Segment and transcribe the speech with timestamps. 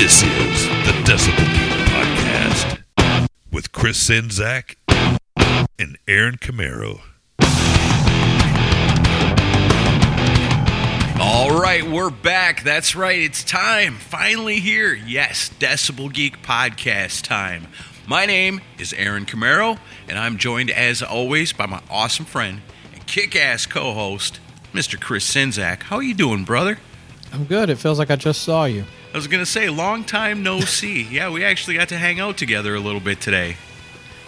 [0.00, 4.76] This is the Decibel Geek Podcast with Chris Czynszak
[5.78, 7.02] and Aaron Camaro.
[11.20, 12.62] All right, we're back.
[12.62, 13.18] That's right.
[13.18, 13.96] It's time.
[13.96, 14.94] Finally here.
[14.94, 17.66] Yes, Decibel Geek podcast time.
[18.06, 22.62] My name is Aaron Camaro, and I'm joined as always by my awesome friend
[22.94, 24.40] and kick-ass co-host,
[24.72, 24.98] Mr.
[24.98, 25.82] Chris Czynszak.
[25.82, 26.78] How are you doing, brother?
[27.32, 27.70] I'm good.
[27.70, 28.84] It feels like I just saw you.
[29.12, 31.02] I was gonna say, long time no see.
[31.02, 33.56] Yeah, we actually got to hang out together a little bit today.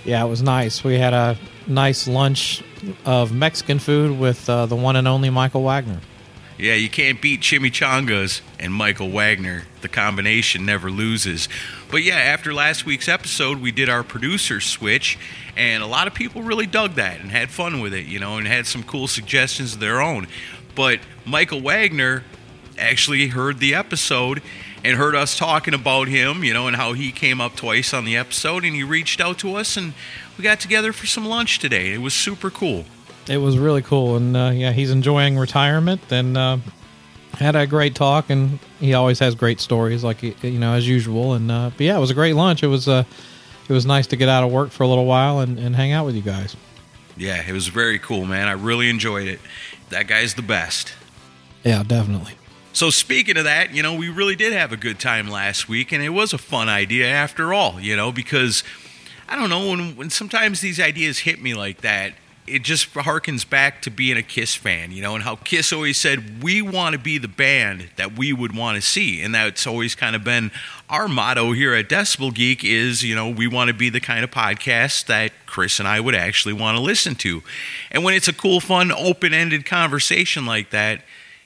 [0.05, 0.83] Yeah, it was nice.
[0.83, 2.63] We had a nice lunch
[3.05, 6.01] of Mexican food with uh, the one and only Michael Wagner.
[6.59, 9.65] Yeah, you can't beat chimichangas and Michael Wagner.
[9.81, 11.49] The combination never loses.
[11.91, 15.19] But yeah, after last week's episode, we did our producer switch,
[15.57, 18.37] and a lot of people really dug that and had fun with it, you know,
[18.39, 20.27] and had some cool suggestions of their own.
[20.75, 22.23] But Michael Wagner
[22.83, 24.43] actually heard the episode
[24.85, 28.05] and heard us talking about him, you know, and how he came up twice on
[28.05, 29.95] the episode, and he reached out to us, and
[30.37, 31.93] we got together for some lunch today.
[31.93, 32.85] It was super cool.
[33.29, 36.59] It was really cool, and uh, yeah, he's enjoying retirement and uh,
[37.35, 38.31] had a great talk.
[38.31, 41.35] And he always has great stories, like you know, as usual.
[41.35, 42.65] And uh, but yeah, it was a great lunch.
[42.65, 43.05] It was uh,
[43.69, 45.93] it was nice to get out of work for a little while and, and hang
[45.93, 46.57] out with you guys.
[47.17, 48.49] Yeah, it was very cool, man.
[48.49, 49.41] I really enjoyed it.
[49.91, 50.95] That guy's the best.
[51.63, 52.33] Yeah, definitely.
[52.75, 55.93] So, speaking of that, you know, we really did have a good time last week,
[55.93, 58.65] and it was a fun idea after all, you know, because
[59.29, 62.15] I don't know, when, when sometimes these ideas hit me like that,
[62.47, 65.97] it just harkens back to being a Kiss fan, you know, and how Kiss always
[65.97, 69.23] said, we want to be the band that we would want to see.
[69.23, 70.51] And that's always kind of been
[70.89, 74.25] our motto here at Decibel Geek is, you know, we want to be the kind
[74.25, 77.43] of podcast that Chris and I would actually want to listen to.
[77.91, 81.03] And when it's a cool, fun, open ended conversation like that,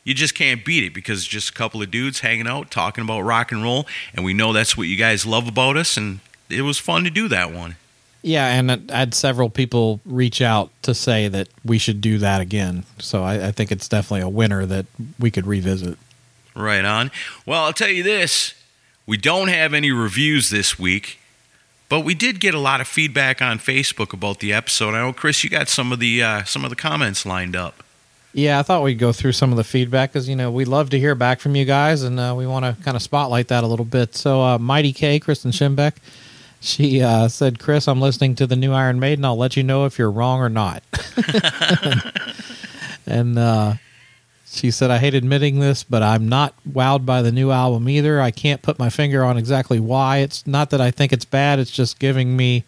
[0.06, 3.02] you just can't beat it because it's just a couple of dudes hanging out talking
[3.02, 3.86] about rock and roll.
[4.14, 5.96] And we know that's what you guys love about us.
[5.96, 7.74] And it was fun to do that one.
[8.22, 12.40] Yeah, and I had several people reach out to say that we should do that
[12.40, 12.84] again.
[12.98, 14.86] So I, I, think it's definitely a winner that
[15.18, 15.98] we could revisit.
[16.54, 17.10] Right on.
[17.44, 18.54] Well, I'll tell you this
[19.06, 21.18] we don't have any reviews this week,
[21.88, 24.94] but we did get a lot of feedback on Facebook about the episode.
[24.94, 27.82] I know, Chris, you got some of the uh, some of the comments lined up.
[28.36, 30.90] Yeah, I thought we'd go through some of the feedback because you know we love
[30.90, 33.64] to hear back from you guys, and uh, we want to kind of spotlight that
[33.64, 34.14] a little bit.
[34.14, 35.94] So, uh, Mighty K, Kristen Schimbeck
[36.66, 39.24] she uh, said, Chris, I'm listening to the new Iron Maiden.
[39.24, 40.82] I'll let you know if you're wrong or not.
[43.06, 43.74] and uh,
[44.46, 48.20] she said, I hate admitting this, but I'm not wowed by the new album either.
[48.20, 50.18] I can't put my finger on exactly why.
[50.18, 52.64] It's not that I think it's bad, it's just giving me.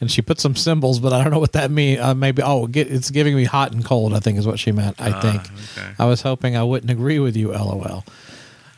[0.00, 2.00] And she put some symbols, but I don't know what that means.
[2.00, 4.14] Uh, maybe oh, it's giving me hot and cold.
[4.14, 5.00] I think is what she meant.
[5.00, 5.42] I think.
[5.42, 5.90] Okay.
[5.98, 7.50] I was hoping I wouldn't agree with you.
[7.52, 8.04] LOL.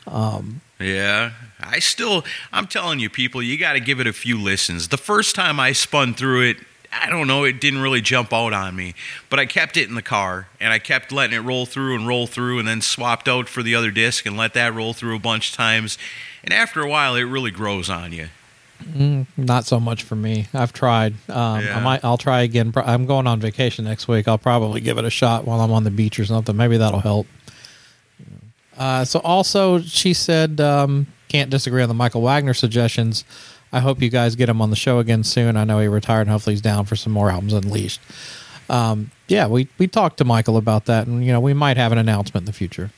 [0.07, 4.37] Um, yeah, I still, I'm telling you, people, you got to give it a few
[4.37, 4.87] listens.
[4.87, 6.57] The first time I spun through it,
[6.91, 8.95] I don't know, it didn't really jump out on me,
[9.29, 12.07] but I kept it in the car and I kept letting it roll through and
[12.07, 15.15] roll through and then swapped out for the other disc and let that roll through
[15.15, 15.97] a bunch of times.
[16.43, 18.27] And after a while, it really grows on you.
[18.81, 20.47] Mm, not so much for me.
[20.53, 21.13] I've tried.
[21.29, 21.77] Um, yeah.
[21.77, 22.03] I might.
[22.03, 22.73] I'll try again.
[22.75, 24.27] I'm going on vacation next week.
[24.27, 26.55] I'll probably give it a shot while I'm on the beach or something.
[26.55, 27.27] Maybe that'll help.
[28.77, 33.23] Uh, so also, she said, um, can't disagree on the Michael Wagner suggestions.
[33.71, 35.55] I hope you guys get him on the show again soon.
[35.55, 38.01] I know he retired, and hopefully he's down for some more albums unleashed.
[38.69, 41.91] Um, yeah, we we talked to Michael about that, and you know we might have
[41.91, 42.91] an announcement in the future.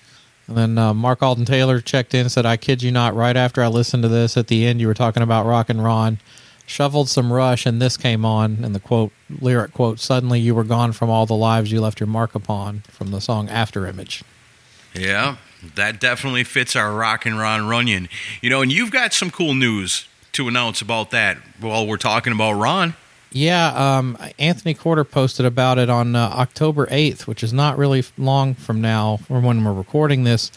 [0.48, 3.16] And then uh, Mark Alden Taylor checked in said, "I kid you not.
[3.16, 5.84] Right after I listened to this, at the end you were talking about Rock and
[5.84, 6.20] Ron,
[6.66, 10.64] shuffled some Rush, and this came on, and the quote lyric quote: Suddenly you were
[10.64, 14.24] gone from all the lives you left your mark upon, from the song After Image.
[14.94, 15.38] Yeah,
[15.76, 18.10] that definitely fits our Rock and Ron Runyon.
[18.42, 22.34] You know, and you've got some cool news to announce about that while we're talking
[22.34, 22.96] about Ron.
[23.34, 28.04] Yeah, um, Anthony Corder posted about it on uh, October 8th, which is not really
[28.16, 30.52] long from now or when we're recording this.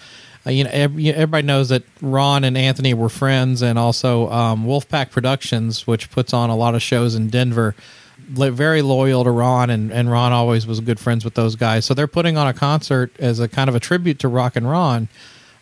[0.47, 5.10] Uh, you know, everybody knows that Ron and Anthony were friends, and also um, Wolfpack
[5.10, 7.74] Productions, which puts on a lot of shows in Denver,
[8.18, 11.84] very loyal to Ron, and, and Ron always was good friends with those guys.
[11.86, 14.71] So they're putting on a concert as a kind of a tribute to Rock and
[14.71, 15.09] Ron.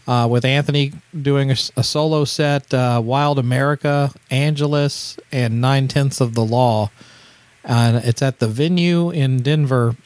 [0.06, 0.92] Uh, with Anthony
[1.22, 6.90] doing a, a solo set, uh, Wild America, Angelus, and Nine Tenths of the Law.
[7.64, 9.96] And it's at the venue in Denver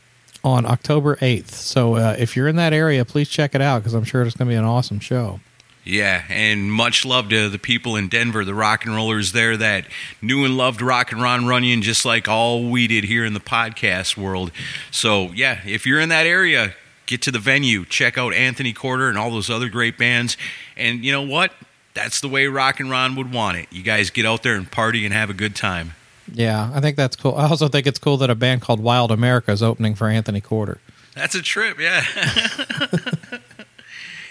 [0.45, 1.51] on October 8th.
[1.51, 4.37] So uh, if you're in that area, please check it out because I'm sure it's
[4.37, 5.41] going to be an awesome show.
[5.89, 9.87] Yeah, and much love to the people in Denver, the rock and rollers there that
[10.21, 13.41] knew and loved Rock and Ron Runyon just like all we did here in the
[13.41, 14.53] podcast world.
[14.91, 16.75] So, yeah, if you're in that area,
[17.09, 20.37] get to the venue, check out Anthony Corder and all those other great bands.
[20.77, 21.53] And you know what?
[21.99, 23.67] that's the way Rock and Ron would want it.
[23.73, 25.95] You guys get out there and party and have a good time.
[26.33, 27.35] Yeah, I think that's cool.
[27.35, 30.41] I also think it's cool that a band called Wild America is opening for Anthony
[30.41, 30.79] Corder.
[31.15, 32.05] That's a trip, yeah.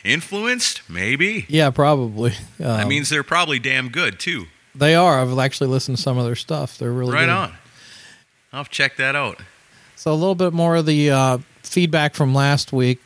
[0.05, 1.45] Influenced, maybe.
[1.49, 2.31] Yeah, probably.
[2.59, 4.45] Um, that means they're probably damn good too.
[4.73, 5.19] They are.
[5.19, 6.77] I've actually listened to some of their stuff.
[6.77, 7.29] They're really right good.
[7.29, 7.53] on.
[8.53, 9.41] I'll check that out.
[9.95, 12.99] So a little bit more of the uh, feedback from last week.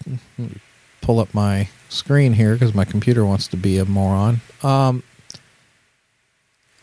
[1.02, 4.42] Pull up my screen here because my computer wants to be a moron.
[4.64, 5.04] Um,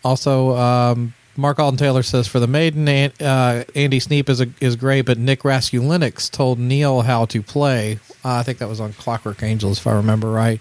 [0.05, 4.75] also, um, Mark Alden Taylor says for the maiden, uh, Andy Sneap is a, is
[4.75, 8.01] great, but Nick Raskulinecz told Neil how to play.
[8.25, 10.61] Uh, I think that was on Clockwork Angels, if I remember right.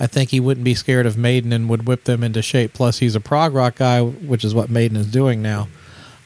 [0.00, 2.72] I think he wouldn't be scared of Maiden and would whip them into shape.
[2.72, 5.68] Plus, he's a prog rock guy, which is what Maiden is doing now.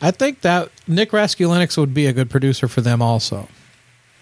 [0.02, 3.48] I think that Nick Raskulinecz would be a good producer for them also.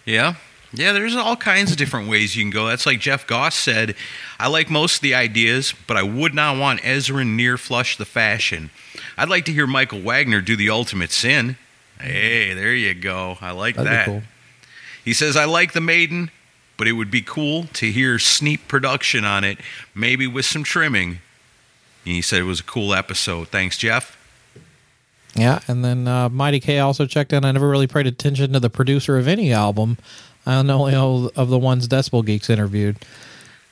[0.09, 0.35] Yeah.
[0.73, 2.67] Yeah, there's all kinds of different ways you can go.
[2.67, 3.95] That's like Jeff Goss said.
[4.39, 8.05] I like most of the ideas, but I would not want Ezrin near flush the
[8.05, 8.71] fashion.
[9.17, 11.57] I'd like to hear Michael Wagner do the ultimate sin.
[12.01, 13.39] Hey, there you go.
[13.41, 14.07] I like That'd that.
[14.07, 14.23] Cool.
[15.05, 16.31] He says, I like the Maiden,
[16.77, 19.59] but it would be cool to hear Sneap production on it,
[19.95, 21.09] maybe with some trimming.
[21.09, 23.49] And he said it was a cool episode.
[23.49, 24.18] Thanks, Jeff.
[25.35, 27.45] Yeah, and then uh, Mighty K also checked in.
[27.45, 29.99] I never really paid attention to the producer of any album.
[30.47, 32.97] I only know of the ones Decibel Geeks interviewed.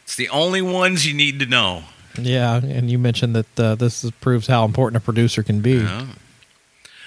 [0.04, 1.84] It's the only ones you need to know.
[2.18, 5.78] Yeah, and you mentioned that uh, this is, proves how important a producer can be.
[5.78, 6.06] Yeah.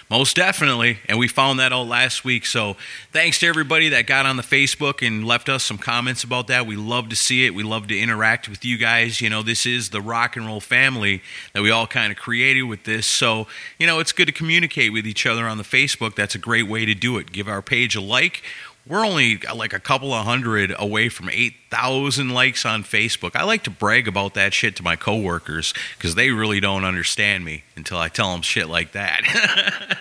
[0.09, 0.97] Most definitely.
[1.07, 2.47] And we found that out last week.
[2.47, 2.75] So
[3.11, 6.65] thanks to everybody that got on the Facebook and left us some comments about that.
[6.65, 7.53] We love to see it.
[7.53, 9.21] We love to interact with you guys.
[9.21, 11.21] You know, this is the rock and roll family
[11.53, 13.05] that we all kind of created with this.
[13.05, 13.45] So,
[13.77, 16.15] you know, it's good to communicate with each other on the Facebook.
[16.15, 17.31] That's a great way to do it.
[17.31, 18.41] Give our page a like
[18.87, 23.35] we're only like a couple of hundred away from 8,000 likes on Facebook.
[23.35, 27.45] I like to brag about that shit to my coworkers because they really don't understand
[27.45, 29.99] me until I tell them shit like that.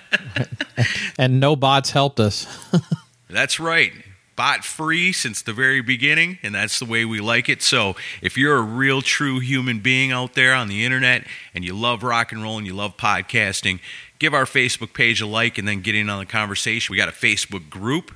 [1.18, 2.46] and no bots helped us.
[3.30, 3.92] that's right.
[4.36, 7.60] Bot free since the very beginning, and that's the way we like it.
[7.60, 11.74] So, if you're a real, true human being out there on the internet and you
[11.74, 13.80] love rock and roll and you love podcasting,
[14.20, 16.92] give our Facebook page a like and then get in on the conversation.
[16.92, 18.12] We got a Facebook group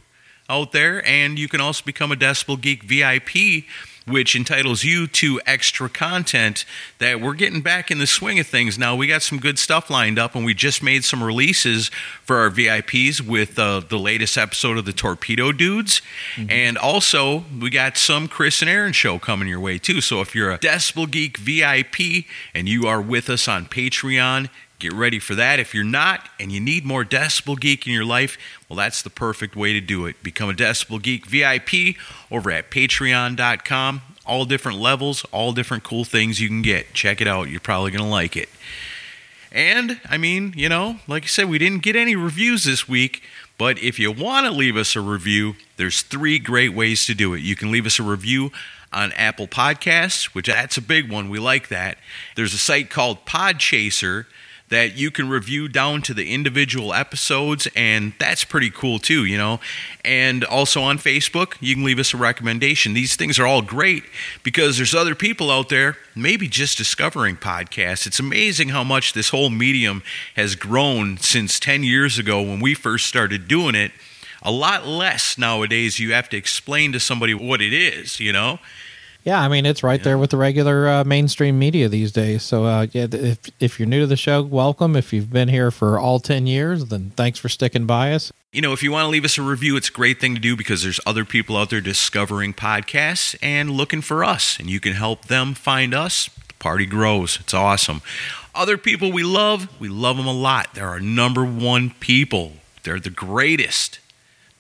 [0.52, 3.64] out there, and you can also become a Decibel Geek VIP,
[4.06, 6.66] which entitles you to extra content
[6.98, 8.94] that we're getting back in the swing of things now.
[8.94, 11.88] We got some good stuff lined up, and we just made some releases
[12.24, 16.02] for our VIPs with uh, the latest episode of the Torpedo Dudes,
[16.34, 16.50] mm-hmm.
[16.50, 20.02] and also we got some Chris and Aaron show coming your way too.
[20.02, 24.50] So if you're a Decibel Geek VIP and you are with us on Patreon,
[24.82, 25.60] Get ready for that.
[25.60, 28.36] If you're not and you need more Decibel Geek in your life,
[28.68, 30.20] well, that's the perfect way to do it.
[30.24, 31.94] Become a Decibel Geek VIP
[32.32, 34.02] over at patreon.com.
[34.26, 36.94] All different levels, all different cool things you can get.
[36.94, 37.48] Check it out.
[37.48, 38.48] You're probably going to like it.
[39.52, 43.22] And, I mean, you know, like I said, we didn't get any reviews this week,
[43.58, 47.34] but if you want to leave us a review, there's three great ways to do
[47.34, 47.42] it.
[47.42, 48.50] You can leave us a review
[48.92, 51.28] on Apple Podcasts, which that's a big one.
[51.28, 51.98] We like that.
[52.34, 54.26] There's a site called Podchaser
[54.72, 59.36] that you can review down to the individual episodes, and that's pretty cool too, you
[59.36, 59.60] know.
[60.02, 62.94] And also on Facebook, you can leave us a recommendation.
[62.94, 64.02] These things are all great
[64.42, 68.06] because there's other people out there maybe just discovering podcasts.
[68.06, 70.02] It's amazing how much this whole medium
[70.36, 73.92] has grown since 10 years ago when we first started doing it.
[74.42, 78.58] A lot less nowadays you have to explain to somebody what it is, you know?
[79.24, 80.04] Yeah, I mean it's right yeah.
[80.04, 82.42] there with the regular uh, mainstream media these days.
[82.42, 84.96] So uh, yeah, if if you're new to the show, welcome.
[84.96, 88.32] If you've been here for all ten years, then thanks for sticking by us.
[88.52, 90.40] You know, if you want to leave us a review, it's a great thing to
[90.40, 94.80] do because there's other people out there discovering podcasts and looking for us, and you
[94.80, 96.28] can help them find us.
[96.48, 97.38] The party grows.
[97.40, 98.02] It's awesome.
[98.54, 100.74] Other people we love, we love them a lot.
[100.74, 102.54] They're our number one people.
[102.82, 104.00] They're the greatest.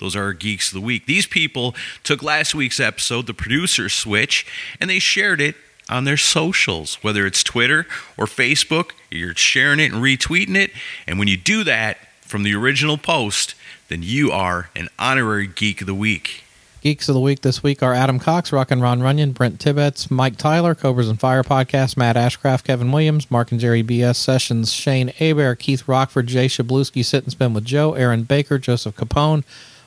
[0.02, 1.06] Those are our Geeks of the Week.
[1.06, 4.44] These people took last week's episode, the producer switch,
[4.80, 5.54] and they shared it
[5.88, 8.90] on their socials, whether it's Twitter or Facebook.
[9.12, 10.72] You're sharing it and retweeting it.
[11.06, 13.54] And when you do that from the original post,
[13.86, 16.42] then you are an honorary Geek of the Week.
[16.80, 20.10] Geeks of the Week this week are Adam Cox, Rock and Ron Runyon, Brent Tibbetts,
[20.10, 24.72] Mike Tyler, Cobras and Fire Podcast, Matt Ashcraft, Kevin Williams, Mark and Jerry BS Sessions,
[24.72, 29.44] Shane Aber, Keith Rockford, Jay Shabluski, Sit and Spin with Joe, Aaron Baker, Joseph Capone,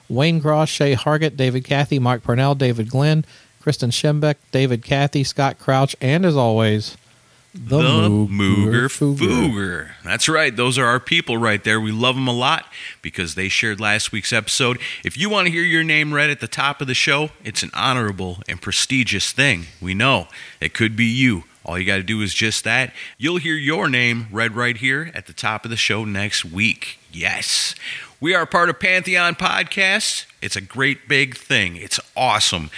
[0.09, 3.25] Wayne Gross, Shay Hargett, David Cathy, Mike Parnell, David Glenn,
[3.59, 6.97] Kristen Schembeck, David Cathy, Scott Crouch, and as always,
[7.53, 9.17] the, the Mooger Fooger.
[9.17, 9.89] Fooger.
[10.03, 10.53] That's right.
[10.55, 11.79] Those are our people right there.
[11.79, 12.65] We love them a lot
[13.01, 14.77] because they shared last week's episode.
[15.05, 17.63] If you want to hear your name read at the top of the show, it's
[17.63, 19.67] an honorable and prestigious thing.
[19.81, 20.27] We know
[20.59, 22.93] it could be you All you got to do is just that.
[23.17, 27.00] You'll hear your name read right here at the top of the show next week.
[27.12, 27.74] Yes.
[28.19, 30.25] We are part of Pantheon Podcasts.
[30.41, 31.75] It's a great big thing.
[31.75, 32.69] It's awesome.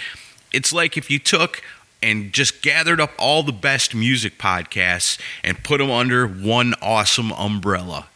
[0.52, 1.62] It's like if you took
[2.02, 7.32] and just gathered up all the best music podcasts and put them under one awesome
[7.32, 8.08] umbrella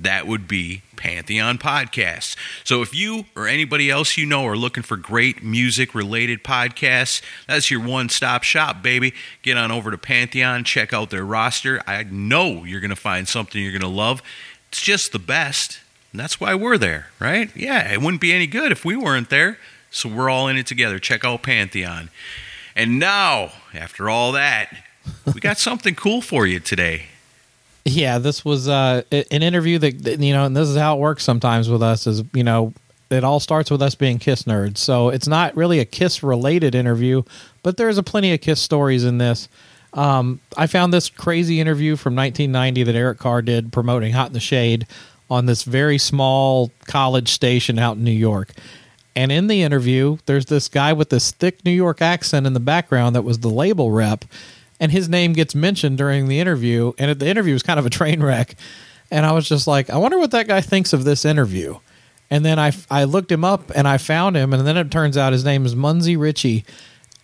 [0.00, 2.36] that would be Pantheon Podcasts.
[2.64, 7.20] So if you or anybody else you know are looking for great music related podcasts,
[7.46, 9.14] that's your one stop shop, baby.
[9.42, 11.82] Get on over to Pantheon, check out their roster.
[11.86, 14.22] I know you're going to find something you're going to love.
[14.68, 15.80] It's just the best.
[16.18, 17.48] And that's why we're there, right?
[17.54, 19.56] Yeah, it wouldn't be any good if we weren't there.
[19.92, 20.98] So we're all in it together.
[20.98, 22.10] Check out Pantheon.
[22.74, 24.82] And now, after all that,
[25.32, 27.04] we got something cool for you today.
[27.84, 31.22] Yeah, this was uh, an interview that you know, and this is how it works
[31.22, 32.08] sometimes with us.
[32.08, 32.72] Is you know,
[33.10, 34.78] it all starts with us being Kiss nerds.
[34.78, 37.22] So it's not really a Kiss related interview,
[37.62, 39.48] but there's a plenty of Kiss stories in this.
[39.92, 44.32] Um, I found this crazy interview from 1990 that Eric Carr did promoting Hot in
[44.32, 44.84] the Shade
[45.30, 48.52] on this very small college station out in New York.
[49.14, 52.60] And in the interview, there's this guy with this thick New York accent in the
[52.60, 54.24] background that was the label rep
[54.80, 57.90] and his name gets mentioned during the interview, and the interview was kind of a
[57.98, 58.54] train wreck.
[59.10, 61.78] And I was just like, I wonder what that guy thinks of this interview.
[62.30, 65.16] And then I, I looked him up and I found him, and then it turns
[65.16, 66.64] out his name is Munsey Ricci,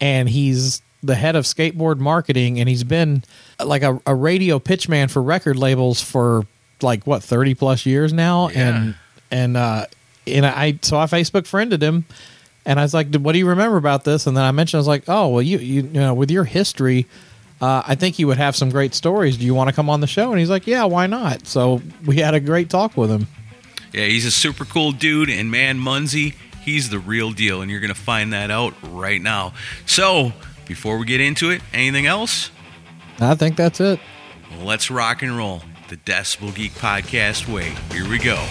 [0.00, 3.22] and he's the head of skateboard marketing, and he's been
[3.62, 6.46] like a, a radio pitchman for record labels for
[6.82, 8.68] like what thirty plus years now, yeah.
[8.68, 8.94] and
[9.30, 9.86] and uh,
[10.26, 12.04] and I so I Facebook friended him,
[12.66, 14.80] and I was like, "What do you remember about this?" And then I mentioned, I
[14.80, 17.06] was like, "Oh, well, you you, you know, with your history."
[17.60, 19.36] uh, I think he would have some great stories.
[19.36, 20.30] Do you want to come on the show?
[20.30, 21.46] And he's like, yeah, why not?
[21.46, 23.26] So we had a great talk with him.
[23.92, 25.30] Yeah, he's a super cool dude.
[25.30, 27.62] And man, Munsey, he's the real deal.
[27.62, 29.54] And you're going to find that out right now.
[29.86, 30.32] So
[30.66, 32.50] before we get into it, anything else?
[33.20, 34.00] I think that's it.
[34.60, 37.74] Let's rock and roll the Decibel Geek Podcast way.
[37.92, 38.42] Here we go.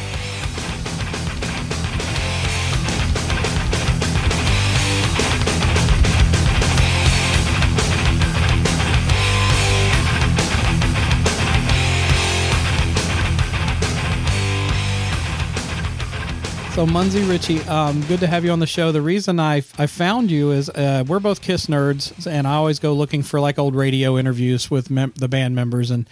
[16.73, 18.91] So Munsey Ricci, um, good to have you on the show.
[18.91, 22.79] The reason I I found you is uh, we're both Kiss nerds, and I always
[22.79, 25.91] go looking for like old radio interviews with mem- the band members.
[25.91, 26.09] And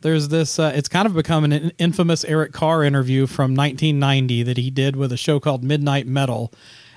[0.00, 0.58] there's this.
[0.58, 4.96] Uh, it's kind of become an infamous Eric Carr interview from 1990 that he did
[4.96, 6.52] with a show called Midnight Metal.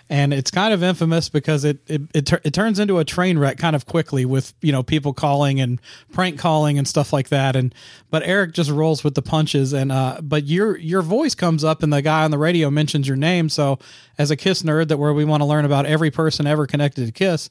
[0.09, 3.57] And it's kind of infamous because it it, it, it, turns into a train wreck
[3.57, 5.81] kind of quickly with you know people calling and
[6.11, 7.55] prank calling and stuff like that.
[7.55, 7.73] And
[8.11, 9.73] but Eric just rolls with the punches.
[9.73, 13.07] And uh but your your voice comes up and the guy on the radio mentions
[13.07, 13.47] your name.
[13.49, 13.79] So
[14.17, 17.05] as a Kiss nerd that where we want to learn about every person ever connected
[17.05, 17.49] to Kiss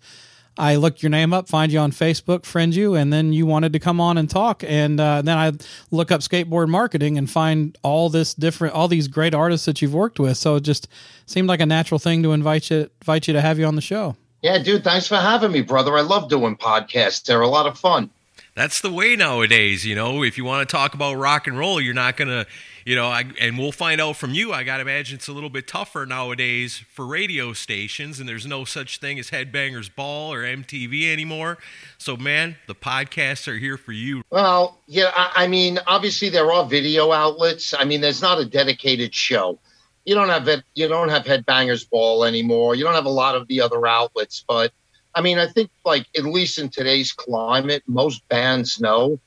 [0.58, 3.72] I looked your name up, find you on Facebook, friend you, and then you wanted
[3.72, 4.62] to come on and talk.
[4.66, 5.52] And uh, then I
[5.90, 9.94] look up skateboard marketing and find all this different, all these great artists that you've
[9.94, 10.36] worked with.
[10.36, 10.88] So it just
[11.26, 13.82] seemed like a natural thing to invite you, invite you to have you on the
[13.82, 14.16] show.
[14.42, 15.96] Yeah, dude, thanks for having me, brother.
[15.96, 17.24] I love doing podcasts.
[17.24, 18.10] They're a lot of fun.
[18.54, 19.86] That's the way nowadays.
[19.86, 22.44] You know, if you want to talk about rock and roll, you're not gonna
[22.84, 24.52] you know, I, and we'll find out from you.
[24.52, 28.46] I got to imagine it's a little bit tougher nowadays for radio stations, and there's
[28.46, 31.58] no such thing as Headbangers Ball or MTV anymore.
[31.98, 34.22] So, man, the podcasts are here for you.
[34.30, 37.74] Well, yeah, I, I mean, obviously there are video outlets.
[37.78, 39.58] I mean, there's not a dedicated show.
[40.04, 40.64] You don't have it.
[40.74, 42.74] You don't have Headbangers Ball anymore.
[42.74, 44.72] You don't have a lot of the other outlets, but
[45.14, 49.20] I mean, I think like at least in today's climate, most bands know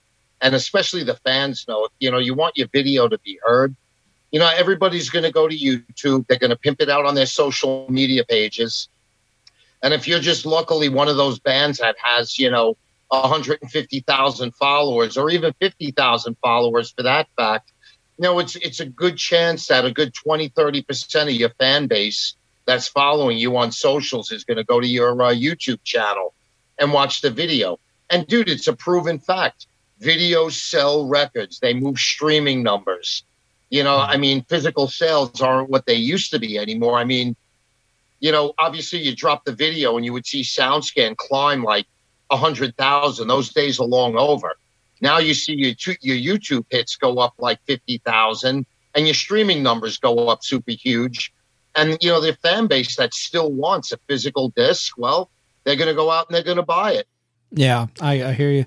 [0.46, 3.76] and especially the fans know, you know, you want your video to be heard.
[4.30, 6.28] You know, everybody's going to go to YouTube.
[6.28, 8.88] They're going to pimp it out on their social media pages.
[9.82, 15.18] And if you're just luckily one of those bands that has, you know, 150,000 followers
[15.18, 17.72] or even 50,000 followers for that fact,
[18.20, 21.88] you know, it's it's a good chance that a good 20, 30% of your fan
[21.88, 22.36] base
[22.68, 26.36] that's following you on socials is going to go to your uh, YouTube channel
[26.78, 27.80] and watch the video.
[28.12, 29.66] And dude, it's a proven fact
[30.06, 33.24] videos sell records, they move streaming numbers.
[33.70, 34.12] You know, mm-hmm.
[34.12, 36.98] I mean, physical sales aren't what they used to be anymore.
[36.98, 37.36] I mean,
[38.20, 41.88] you know, obviously you drop the video and you would see SoundScan climb like
[42.30, 43.28] a hundred thousand.
[43.28, 44.56] Those days are long over.
[45.02, 49.62] Now you see your your YouTube hits go up like fifty thousand, and your streaming
[49.62, 51.34] numbers go up super huge.
[51.76, 55.30] And you know, the fan base that still wants a physical disc, well,
[55.64, 57.08] they're going to go out and they're going to buy it.
[57.52, 58.66] Yeah, I, I hear you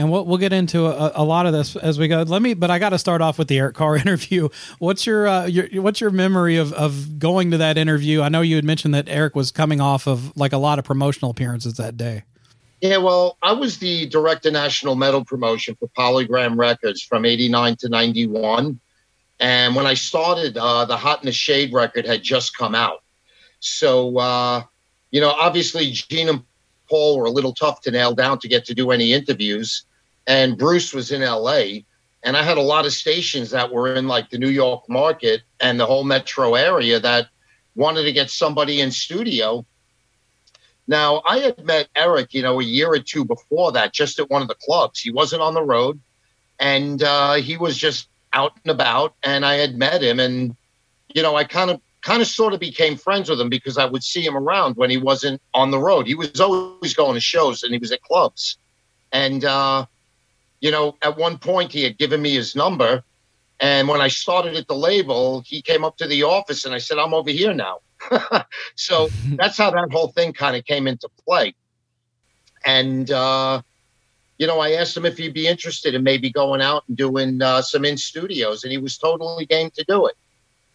[0.00, 2.22] and we'll, we'll get into a, a, lot of this as we go.
[2.22, 4.48] Let me, but I got to start off with the Eric Carr interview.
[4.78, 8.22] What's your, uh, your what's your memory of of going to that interview?
[8.22, 10.86] I know you had mentioned that Eric was coming off of like a lot of
[10.86, 12.24] promotional appearances that day.
[12.80, 17.76] Yeah, well, I was the director of national metal promotion for Polygram Records from 89
[17.76, 18.80] to 91.
[19.38, 23.02] And when I started, uh, the Hot in the Shade record had just come out.
[23.58, 24.62] So, uh,
[25.10, 26.42] you know, obviously Gene and
[26.88, 29.84] Paul were a little tough to nail down to get to do any interviews.
[30.30, 31.82] And Bruce was in LA.
[32.22, 35.42] And I had a lot of stations that were in like the New York market
[35.60, 37.28] and the whole metro area that
[37.74, 39.64] wanted to get somebody in studio
[40.90, 44.28] now, I had met Eric, you know, a year or two before that, just at
[44.28, 44.98] one of the clubs.
[44.98, 46.00] He wasn't on the road,
[46.58, 49.14] and uh, he was just out and about.
[49.22, 50.56] And I had met him, and
[51.14, 53.84] you know, I kind of, kind of, sort of became friends with him because I
[53.84, 56.08] would see him around when he wasn't on the road.
[56.08, 58.58] He was always going to shows, and he was at clubs.
[59.12, 59.86] And uh,
[60.60, 63.02] you know, at one point, he had given me his number,
[63.60, 66.78] and when I started at the label, he came up to the office, and I
[66.78, 67.80] said, "I'm over here now."
[68.74, 71.54] so that's how that whole thing kind of came into play.
[72.64, 73.62] And, uh,
[74.38, 77.40] you know, I asked him if he'd be interested in maybe going out and doing
[77.42, 80.14] uh, some in studios, and he was totally game to do it.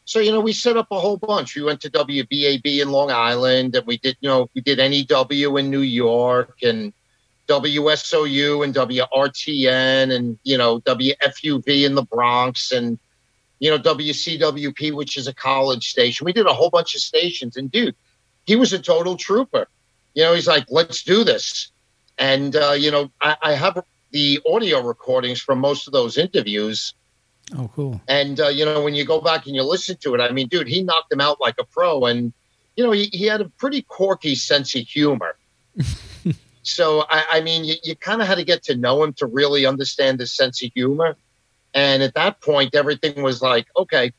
[0.06, 1.56] So, you know, we set up a whole bunch.
[1.56, 5.58] We went to WBAB in Long Island, and we did, you know, we did NEW
[5.58, 6.94] in New York, and
[7.48, 12.98] WSOU and WRTN, and, you know, WFUV in the Bronx, and
[13.60, 16.26] you know, WCWP, which is a college station.
[16.26, 17.58] We did a whole bunch of stations.
[17.58, 17.96] And dude,
[18.46, 19.68] he was a total trooper.
[20.14, 21.72] You know, he's like, let's do this.
[22.18, 26.94] And, uh, you know, I, I, have the audio recordings from most of those interviews.
[27.58, 28.00] Oh, cool.
[28.08, 30.48] And, uh, you know, when you go back and you listen to it, I mean,
[30.48, 32.06] dude, he knocked him out like a pro.
[32.06, 32.32] And,
[32.78, 35.36] you know, he, he had a pretty quirky sense of humor.
[36.66, 39.28] so, I, I mean, you, you kind of had to get to know him to
[39.28, 41.16] really understand his sense of humor.
[41.76, 44.12] And at that point, everything was like, okay,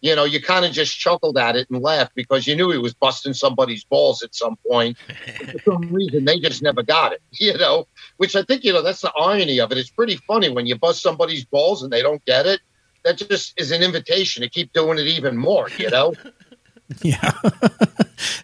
[0.00, 2.78] you know, you kind of just chuckled at it and laughed because you knew he
[2.78, 4.96] was busting somebody's balls at some point.
[4.98, 8.82] For some reason, they just never got it, you know, which I think, you know,
[8.82, 9.78] that's the irony of it.
[9.78, 12.60] It's pretty funny when you bust somebody's balls and they don't get it.
[13.04, 16.14] That just is an invitation to keep doing it even more, you know?
[17.02, 17.32] yeah.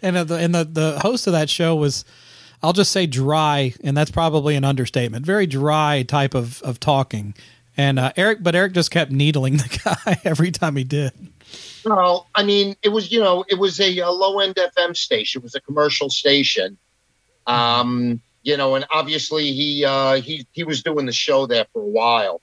[0.01, 2.05] and, uh, the, and the, the host of that show was,
[2.63, 5.25] I'll just say dry, and that's probably an understatement.
[5.25, 7.35] Very dry type of, of talking.
[7.77, 11.13] And uh, Eric, but Eric just kept needling the guy every time he did.
[11.85, 15.41] Well, I mean, it was you know, it was a, a low end FM station.
[15.41, 16.77] It was a commercial station.
[17.47, 21.83] Um, you know, and obviously he uh, he he was doing the show there for
[21.83, 22.41] a while.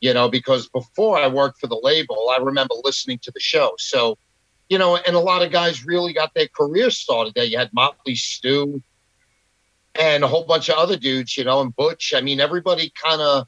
[0.00, 3.74] You know, because before I worked for the label, I remember listening to the show.
[3.78, 4.16] So,
[4.70, 7.44] you know, and a lot of guys really got their career started there.
[7.44, 8.82] You had Motley Stew
[10.00, 12.14] and a whole bunch of other dudes, you know, and Butch.
[12.16, 13.46] I mean, everybody kind of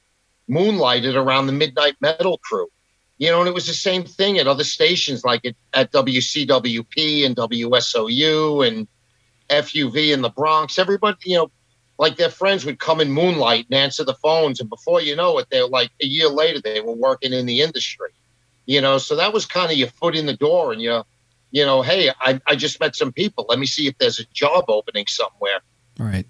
[0.51, 2.69] moonlighted around the Midnight Metal crew.
[3.17, 7.25] You know, and it was the same thing at other stations like at, at WCWP
[7.25, 8.87] and WSOU and
[9.49, 10.79] FUV in the Bronx.
[10.79, 11.51] Everybody, you know,
[11.99, 14.61] like their friends would come in moonlight and answer the phones.
[14.61, 17.63] And before you know it, they're like a year later, they were working in the
[17.63, 18.11] industry.
[18.67, 21.03] You know, so that was kind of your foot in the door and you,
[21.51, 23.47] you know, hey, I, I just met some people.
[23.49, 25.61] Let me see if there's a job opening somewhere.
[25.99, 26.27] Right.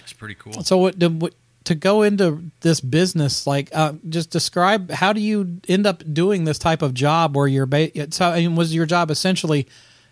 [0.00, 0.62] That's pretty cool.
[0.64, 5.60] So what, what to go into this business like uh, just describe how do you
[5.68, 8.86] end up doing this type of job where you're ba- so, I mean, was your
[8.86, 9.66] job essentially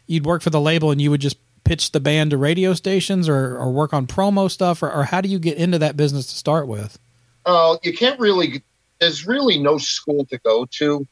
[0.07, 3.29] you'd work for the label and you would just pitch the band to radio stations
[3.29, 6.27] or, or work on promo stuff or, or how do you get into that business
[6.27, 6.99] to start with
[7.47, 8.63] uh, you can't really
[9.01, 11.07] there's really no school to go to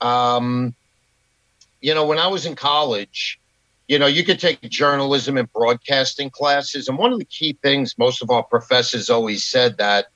[0.00, 0.74] um,
[1.80, 3.38] you know when i was in college
[3.88, 6.88] you know, you could take journalism and broadcasting classes.
[6.88, 10.08] And one of the key things most of our professors always said that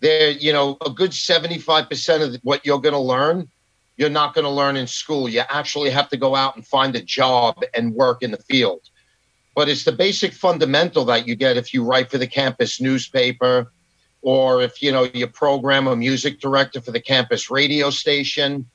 [0.00, 3.48] there, you know, a good 75% of what you're going to learn,
[3.96, 5.28] you're not going to learn in school.
[5.28, 8.80] You actually have to go out and find a job and work in the field.
[9.54, 13.70] But it's the basic fundamental that you get if you write for the campus newspaper
[14.22, 18.68] or if, you know, you program a music director for the campus radio station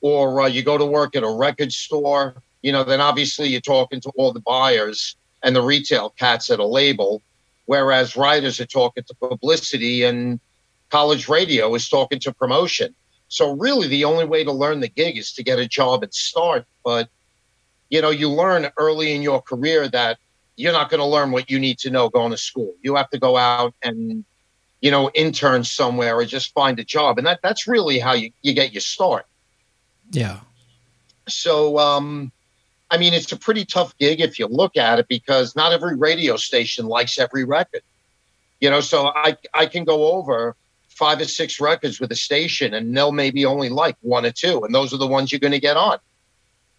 [0.00, 3.60] or uh, you go to work at a record store you know, then obviously you're
[3.60, 7.20] talking to all the buyers and the retail cats at a label,
[7.66, 10.40] whereas writers are talking to publicity and
[10.88, 12.94] college radio is talking to promotion.
[13.28, 16.14] So really the only way to learn the gig is to get a job and
[16.14, 16.64] start.
[16.82, 17.10] But,
[17.90, 20.16] you know, you learn early in your career that
[20.56, 22.72] you're not going to learn what you need to know going to school.
[22.80, 24.24] You have to go out and,
[24.80, 27.18] you know, intern somewhere or just find a job.
[27.18, 29.26] And that that's really how you, you get your start.
[30.12, 30.40] Yeah.
[31.28, 32.32] So um
[32.94, 35.96] I mean, it's a pretty tough gig if you look at it because not every
[35.96, 37.82] radio station likes every record.
[38.60, 40.54] You know, so I I can go over
[40.90, 44.62] five or six records with a station and they'll maybe only like one or two,
[44.62, 45.98] and those are the ones you're going to get on.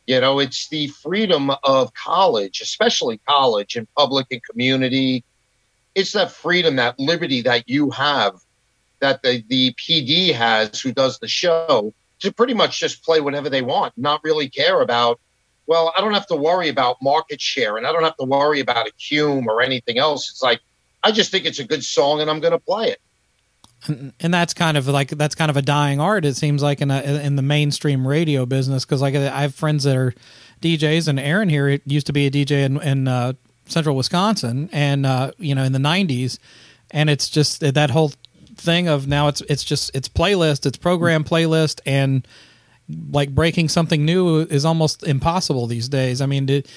[0.07, 5.25] You know, it's the freedom of college, especially college and public and community.
[5.95, 8.35] it's that freedom, that liberty that you have,
[9.01, 13.49] that the the PD has, who does the show, to pretty much just play whatever
[13.49, 15.19] they want, not really care about.
[15.67, 18.59] Well, I don't have to worry about market share, and I don't have to worry
[18.59, 20.29] about a cume or anything else.
[20.29, 20.61] It's like
[21.03, 22.99] I just think it's a good song, and I'm going to play it
[23.87, 26.91] and that's kind of like that's kind of a dying art it seems like in
[26.91, 30.13] a, in the mainstream radio business because like i have friends that are
[30.61, 33.33] djs and aaron here used to be a dj in, in uh,
[33.67, 36.39] central wisconsin and uh, you know in the 90s
[36.91, 38.11] and it's just that whole
[38.55, 42.27] thing of now it's it's just it's playlist it's program playlist and
[43.11, 46.67] like breaking something new is almost impossible these days i mean did,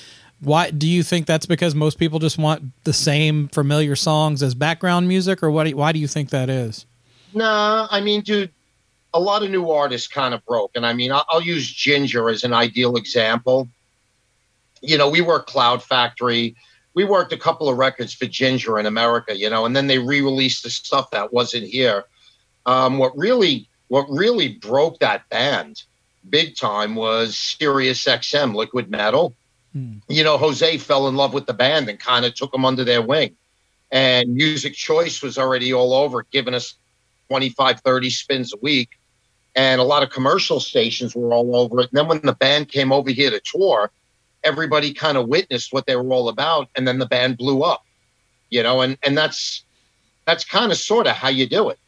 [0.41, 4.55] why do you think that's because most people just want the same familiar songs as
[4.55, 6.87] background music or what why do you think that is
[7.35, 8.51] Nah, I mean, dude,
[9.15, 10.73] a lot of new artists kind of broke.
[10.75, 13.69] And I mean, I'll, I'll use Jinjer as an ideal example.
[14.81, 16.57] You know, we worked Cloud Factory.
[16.95, 19.99] We worked a couple of records for Jinjer in America, you know, and then they
[19.99, 22.05] re-released the stuff that wasn't here.
[22.67, 25.83] Um, what really, what really broke that band
[26.29, 29.35] big time was Sirius XM, Liquid Metal.
[29.73, 29.99] Hmm.
[30.09, 32.85] You know, Jose fell in love with the band and kind of took them under
[32.85, 33.37] their wing.
[33.91, 36.75] And Music Choice was already all over, giving us
[37.29, 38.91] 25, 30 spins a week.
[39.55, 41.91] And a lot of commercial stations were all over it.
[41.91, 43.91] And then when the band came over here to tour,
[44.45, 46.69] everybody kind of witnessed what they were all about.
[46.77, 47.85] And then the band blew up,
[48.51, 49.65] you know, and, and that's,
[50.27, 51.79] that's kind of sort of how you do it.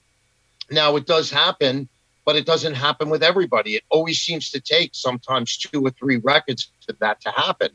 [0.71, 1.89] Now it does happen,
[2.25, 3.75] but it doesn't happen with everybody.
[3.77, 7.71] It always seems to take sometimes two or three records for that to happen.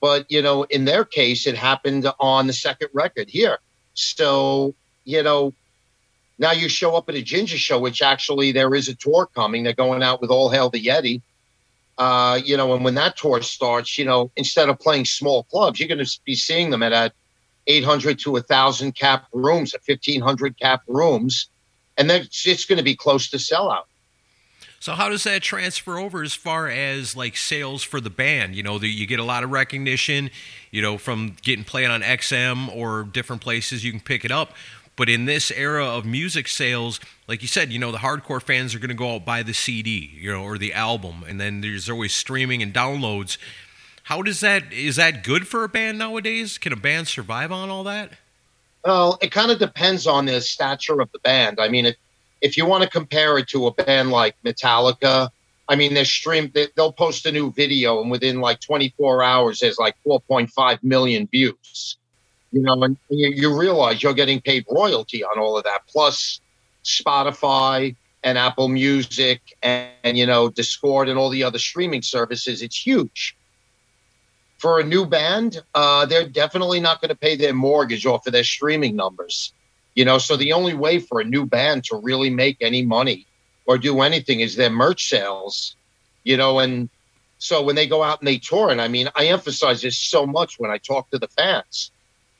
[0.00, 3.58] But, you know, in their case, it happened on the second record here.
[3.94, 4.74] So,
[5.04, 5.52] you know,
[6.38, 9.62] now you show up at a Jinjer show, which actually there is a tour coming.
[9.62, 11.20] They're going out with All Hail the Yeti.
[11.98, 15.78] Uh, you know, and when that tour starts, you know, instead of playing small clubs,
[15.78, 17.12] you're going to be seeing them at, at
[17.66, 21.50] 800 to 1,000 cap rooms, at 1,500 cap rooms.
[22.00, 23.84] And then it's going to be close to sellout.
[24.80, 28.54] So how does that transfer over as far as like sales for the band?
[28.54, 30.30] You know, the, you get a lot of recognition,
[30.70, 34.54] you know, from getting played on XM or different places you can pick it up.
[34.96, 38.74] But in this era of music sales, like you said, you know, the hardcore fans
[38.74, 41.60] are going to go out buy the CD, you know, or the album, and then
[41.60, 43.36] there's always streaming and downloads.
[44.04, 46.56] How does that is that good for a band nowadays?
[46.56, 48.12] Can a band survive on all that?
[48.84, 51.58] Well, it kind of depends on the stature of the band.
[51.60, 51.96] I mean, if
[52.40, 55.28] if you want to compare it to a band like Metallica,
[55.68, 56.56] I mean, they're streamed.
[56.74, 61.98] They'll post a new video, and within like 24 hours, there's like 4.5 million views
[62.52, 66.40] you know, and you, you realize you're getting paid royalty on all of that, plus
[66.84, 72.62] Spotify and Apple Music and, and, you know Discord and all the other streaming services.
[72.62, 73.36] It's huge.
[74.60, 78.32] For a new band, uh, they're definitely not going to pay their mortgage off of
[78.32, 79.54] their streaming numbers.
[79.94, 83.26] You know, so the only way for a new band to really make any money
[83.66, 85.76] or do anything is their merch sales.
[86.24, 86.90] You know, and
[87.38, 90.26] so when they go out and they tour, and I mean, I emphasize this so
[90.26, 91.90] much when I talk to the fans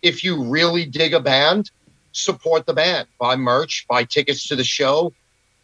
[0.03, 1.71] if you really dig a band,
[2.13, 5.13] support the band, buy merch, buy tickets to the show.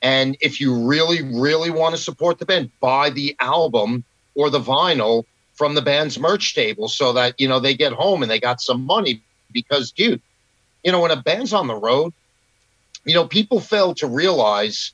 [0.02, 4.60] And if you really, really want to support the band, buy the album or the
[4.60, 5.24] vinyl
[5.56, 8.60] from the band's merch table so that, you know, they get home and they got
[8.60, 9.22] some money.
[9.52, 10.20] Because, dude,
[10.84, 12.12] you know, when a band's on the road,
[13.04, 14.92] you know, people fail to realize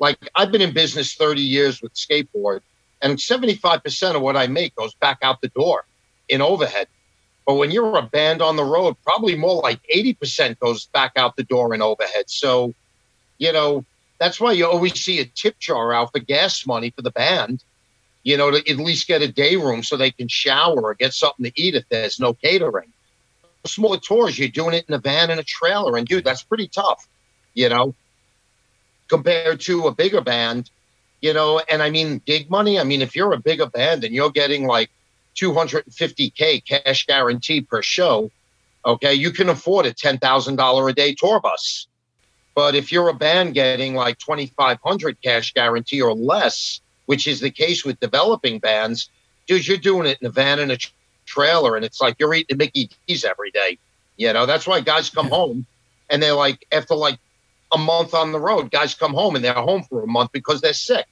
[0.00, 2.60] like I've been in business 30 years with skateboard,
[3.00, 5.84] and 75% of what I make goes back out the door
[6.28, 6.88] in overhead.
[7.46, 11.36] But when you're a band on the road, probably more like 80% goes back out
[11.36, 12.24] the door in overhead.
[12.28, 12.72] So,
[13.38, 13.84] you know,
[14.18, 17.62] that's why you always see a tip jar out for gas money for the band,
[18.24, 21.12] you know, to at least get a day room so they can shower or get
[21.12, 22.90] something to eat if there's no catering.
[23.66, 25.96] Smaller tours, you're doing it in a van and a trailer.
[25.96, 27.06] And dude, that's pretty tough,
[27.52, 27.94] you know,
[29.08, 30.70] compared to a bigger band,
[31.20, 31.60] you know.
[31.70, 34.66] And I mean, gig money, I mean, if you're a bigger band and you're getting
[34.66, 34.90] like
[35.36, 38.30] 250K cash guarantee per show,
[38.84, 41.86] okay, you can afford a $10,000 a day tour bus.
[42.54, 47.50] But if you're a band getting like 2,500 cash guarantee or less, which is the
[47.50, 49.10] case with developing bands,
[49.46, 50.78] dude, you're doing it in a van and a
[51.26, 53.78] trailer, and it's like you're eating Mickey D's every day.
[54.16, 55.66] You know, that's why guys come home
[56.08, 57.18] and they're like, after like
[57.72, 60.60] a month on the road, guys come home and they're home for a month because
[60.60, 61.06] they're sick.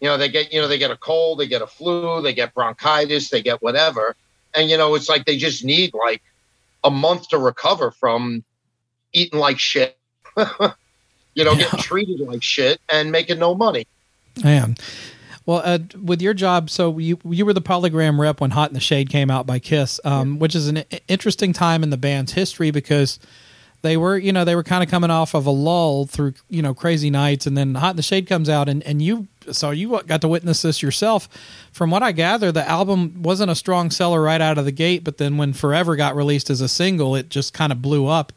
[0.00, 2.34] You know they get you know they get a cold they get a flu they
[2.34, 4.16] get bronchitis they get whatever.
[4.54, 6.22] And you know it's like they just need like
[6.82, 8.44] a month to recover from
[9.12, 9.98] eating like shit.
[11.36, 11.64] You know yeah.
[11.64, 13.88] getting treated like shit and making no money
[14.42, 14.76] man
[15.46, 18.74] Well, uh, with your job, so you you were the polygram rep when "Hot in
[18.74, 20.38] the Shade" came out by Kiss, um, yeah.
[20.38, 23.18] which is an interesting time in the band's history because
[23.82, 26.62] they were, you know, they were kind of coming off of a lull through, you
[26.62, 29.70] know, crazy nights, and then "Hot in the Shade" comes out, and and you, so
[29.70, 31.28] you got to witness this yourself.
[31.72, 35.04] From what I gather, the album wasn't a strong seller right out of the gate,
[35.04, 38.32] but then when "Forever" got released as a single, it just kind of blew up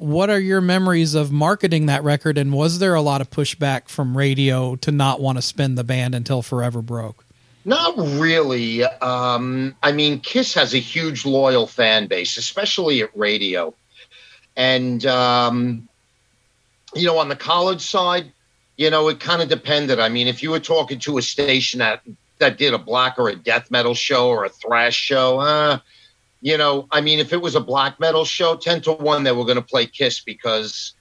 [0.00, 3.88] what are your memories of marketing that record and was there a lot of pushback
[3.88, 7.24] from radio to not want to spin the band until forever broke?
[7.66, 8.82] Not really.
[8.84, 13.74] Um, i mean kiss has a huge loyal fan base especially at radio.
[14.56, 15.86] And um,
[16.94, 18.32] you know on the college side
[18.78, 20.00] you know it kind of depended.
[20.00, 22.00] I mean if you were talking to a station that
[22.38, 25.78] that did a black or a death metal show or a thrash show uh,
[26.40, 29.32] you know, I mean, if it was a black metal show, 10 to 1, they
[29.32, 30.94] were going to play Kiss because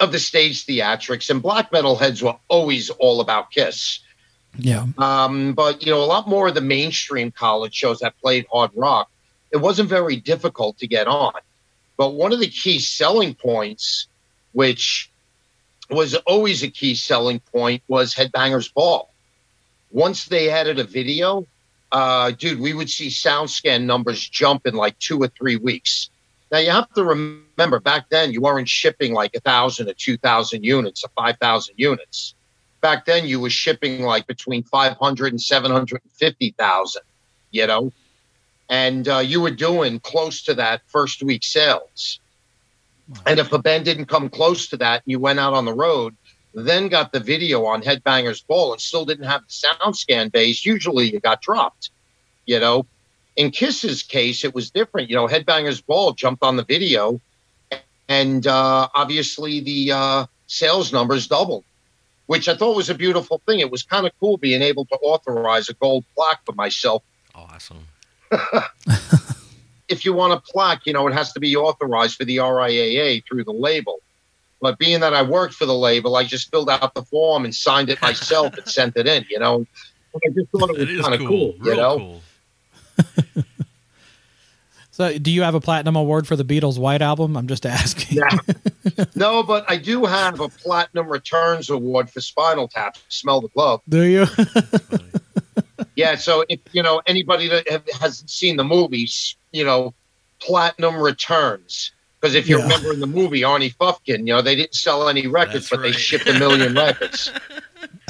[0.00, 1.30] of the stage theatrics.
[1.30, 4.00] And black metal heads were always all about Kiss.
[4.58, 4.86] Yeah.
[4.98, 8.70] Um, but, you know, a lot more of the mainstream college shows that played hard
[8.74, 9.10] rock,
[9.52, 11.32] it wasn't very difficult to get on.
[11.96, 14.08] But one of the key selling points,
[14.52, 15.10] which
[15.90, 19.08] was always a key selling point, was Headbangers Ball.
[19.92, 21.46] Once they added a video,
[21.96, 26.10] uh, dude, we would see SoundScan numbers jump in like two or three weeks.
[26.52, 30.18] Now you have to remember back then you weren't shipping like a thousand or two
[30.18, 32.34] thousand units or five thousand units.
[32.82, 37.02] Back then you were shipping like between 500 and 750,000,
[37.50, 37.90] you know,
[38.68, 42.20] and uh, you were doing close to that first week sales.
[43.24, 45.72] And if a band didn't come close to that and you went out on the
[45.72, 46.14] road,
[46.64, 50.64] then got the video on Headbangers Ball and still didn't have the sound scan base,
[50.64, 51.90] usually you got dropped.
[52.46, 52.86] You know,
[53.36, 55.10] in Kiss's case, it was different.
[55.10, 57.20] You know, Headbangers Ball jumped on the video,
[58.08, 61.64] and uh, obviously the uh, sales numbers doubled,
[62.24, 63.60] which I thought was a beautiful thing.
[63.60, 67.02] It was kind of cool being able to authorize a gold plaque for myself.
[67.34, 67.86] Awesome.
[69.88, 73.24] if you want a plaque, you know, it has to be authorized for the RIAA
[73.26, 73.98] through the label.
[74.66, 77.54] But being that I worked for the label, I just filled out the form and
[77.54, 79.24] signed it myself and sent it in.
[79.30, 79.64] You know,
[80.12, 81.52] I just thought it was kind of cool.
[81.52, 82.20] cool you know.
[82.96, 83.44] Cool.
[84.90, 87.36] so, do you have a platinum award for the Beatles' White Album?
[87.36, 88.18] I'm just asking.
[88.18, 89.04] Yeah.
[89.14, 92.96] no, but I do have a platinum returns award for Spinal Tap.
[93.08, 93.82] Smell the glove.
[93.88, 94.26] Do you?
[95.94, 96.16] yeah.
[96.16, 97.68] So if you know anybody that
[98.00, 99.94] hasn't seen the movies, you know,
[100.40, 102.64] platinum returns because if you yeah.
[102.64, 105.80] remember in the movie, Arnie Fufkin, you know, they didn't sell any records, That's but
[105.80, 105.92] right.
[105.92, 107.30] they shipped a million records.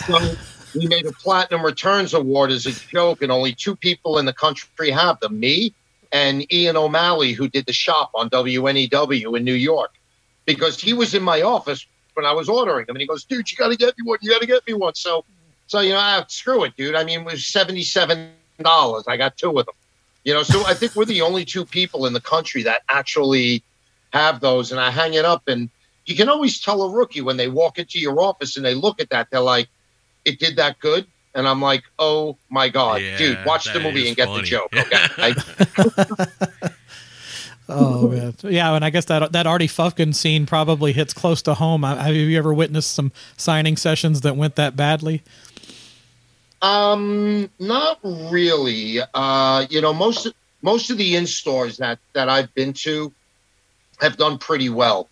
[0.07, 0.35] So
[0.75, 4.33] we made a platinum returns award as a joke, and only two people in the
[4.33, 5.75] country have them: me
[6.13, 9.93] and Ian O'Malley, who did the shop on WNEW in New York,
[10.45, 13.51] because he was in my office when I was ordering them, and he goes, "Dude,
[13.51, 14.19] you got to get me one.
[14.23, 15.25] You got to get me one." So,
[15.67, 16.95] so you know, I, screw it, dude.
[16.95, 19.05] I mean, it was seventy-seven dollars.
[19.09, 19.75] I got two of them.
[20.25, 23.63] You know, so I think we're the only two people in the country that actually
[24.17, 25.49] have those, and I hang it up.
[25.49, 25.71] And
[26.07, 29.01] you can always tell a rookie when they walk into your office and they look
[29.01, 29.69] at that, they're like,
[30.25, 34.09] "It did that good." And I'm like, "Oh my god, yeah, dude, watch the movie
[34.09, 34.43] and funny.
[34.43, 36.71] get the joke." Okay.
[37.69, 41.55] oh man, yeah, and I guess that that Artie Fufkin scene probably hits close to
[41.55, 41.83] home.
[41.83, 45.23] Have you ever witnessed some signing sessions that went that badly?
[46.63, 49.01] Um, not really.
[49.15, 50.29] Uh, you know, most
[50.63, 53.13] most of the in stores that that I've been to,
[54.01, 55.09] have done pretty well.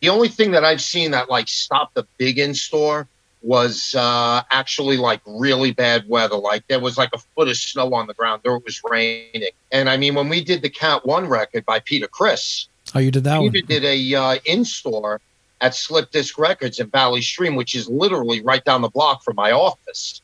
[0.00, 3.06] The only thing that I've seen that like stopped the big in store
[3.42, 6.36] was uh, actually like really bad weather.
[6.36, 9.48] Like there was like a foot of snow on the ground, or it was raining.
[9.70, 13.10] And I mean, when we did the Count One record by Peter Criss, oh, you
[13.10, 13.66] did that Peter one?
[13.68, 15.20] did a uh, in store
[15.60, 19.36] at Slipped Disc Records in Valley Stream, which is literally right down the block from
[19.36, 20.20] my office.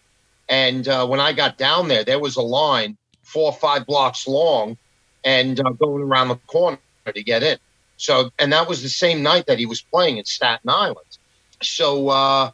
[0.48, 4.26] And uh, when I got down there, there was a line four or five blocks
[4.26, 4.76] long
[5.24, 7.58] and uh, going around the corner to get in.
[7.98, 11.18] So, and that was the same night that he was playing in Staten Island.
[11.60, 12.52] So, uh,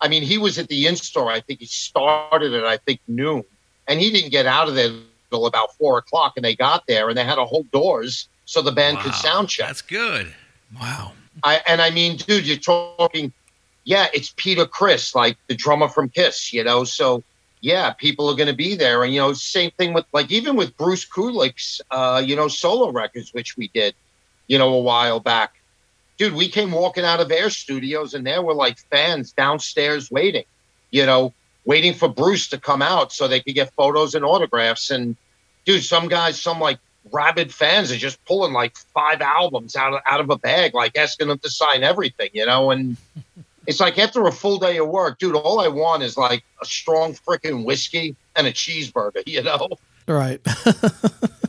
[0.00, 1.30] I mean, he was at the in store.
[1.30, 3.44] I think he started at I think noon,
[3.86, 4.90] and he didn't get out of there
[5.30, 6.32] until about four o'clock.
[6.36, 9.14] And they got there, and they had to hold doors so the band wow, could
[9.14, 9.68] sound check.
[9.68, 10.34] That's good.
[10.78, 11.12] Wow.
[11.44, 13.32] I and I mean, dude, you're talking.
[13.84, 16.84] Yeah, it's Peter Criss, like the drummer from Kiss, you know.
[16.84, 17.22] So
[17.60, 20.56] yeah, people are going to be there, and you know, same thing with like even
[20.56, 23.94] with Bruce Kulick's, uh, you know, solo records, which we did
[24.52, 25.54] you know, a while back.
[26.18, 30.44] Dude, we came walking out of Air Studios and there were like fans downstairs waiting,
[30.90, 31.32] you know,
[31.64, 34.90] waiting for Bruce to come out so they could get photos and autographs.
[34.90, 35.16] And
[35.64, 36.78] dude, some guys, some like
[37.10, 40.98] rabid fans are just pulling like five albums out of out of a bag, like
[40.98, 42.70] asking them to sign everything, you know.
[42.70, 42.98] And
[43.66, 46.66] it's like after a full day of work, dude, all I want is like a
[46.66, 49.70] strong freaking whiskey and a cheeseburger, you know?
[50.06, 50.46] Right.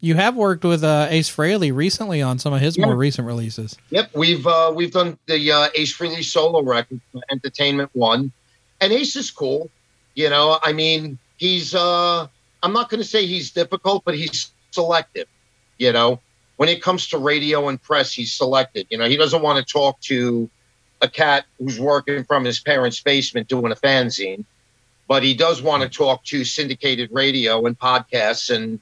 [0.00, 2.86] you have worked with uh, Ace Frehley recently on some of his yeah.
[2.86, 3.76] more recent releases.
[3.90, 8.32] Yep, we've uh, we've done the uh, Ace Frehley solo record, Entertainment One,
[8.80, 9.70] and Ace is cool.
[10.14, 12.26] You know, I mean, he's uh,
[12.62, 15.28] I'm not going to say he's difficult, but he's selective.
[15.78, 16.20] You know,
[16.56, 18.86] when it comes to radio and press, he's selected.
[18.90, 20.50] You know, he doesn't want to talk to
[21.00, 24.44] a cat who's working from his parents' basement doing a fanzine,
[25.06, 28.80] but he does want to talk to syndicated radio and podcasts and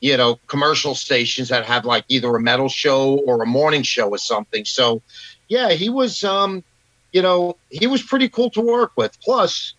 [0.00, 4.08] you know commercial stations that have like either a metal show or a morning show
[4.08, 4.64] or something.
[4.64, 5.02] So,
[5.48, 6.62] yeah, he was um,
[7.12, 9.18] you know, he was pretty cool to work with.
[9.22, 9.74] Plus,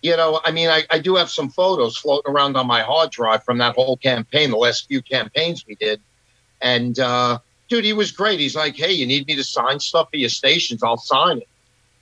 [0.00, 3.10] you know, I mean, I, I do have some photos floating around on my hard
[3.10, 6.00] drive from that whole campaign, the last few campaigns we did.
[6.60, 8.38] And uh, dude, he was great.
[8.38, 10.82] He's like, hey, you need me to sign stuff for your stations?
[10.82, 11.48] I'll sign it.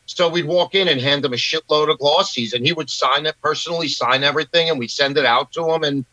[0.05, 3.27] So we'd walk in and hand him a shitload of glossies, and he would sign
[3.27, 5.83] it personally, sign everything, and we'd send it out to him.
[5.83, 6.05] And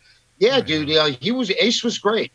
[0.44, 2.32] yeah, dude, yeah, he was Ace was great.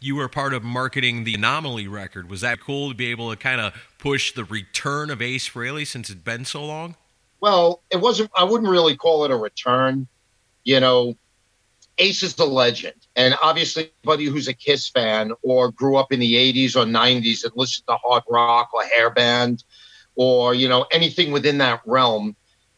[0.00, 2.28] You were part of marketing the Anomaly record.
[2.28, 5.86] Was that cool to be able to kind of push the return of Ace Frehley
[5.86, 6.96] since it's been so long?
[7.40, 8.30] Well, it wasn't.
[8.36, 10.08] I wouldn't really call it a return.
[10.64, 11.16] You know,
[11.98, 13.06] Ace is the legend.
[13.14, 17.44] And obviously, anybody who's a Kiss fan or grew up in the 80s or 90s
[17.44, 19.62] and listened to hard rock or hair band
[20.16, 22.34] or, you know, anything within that realm,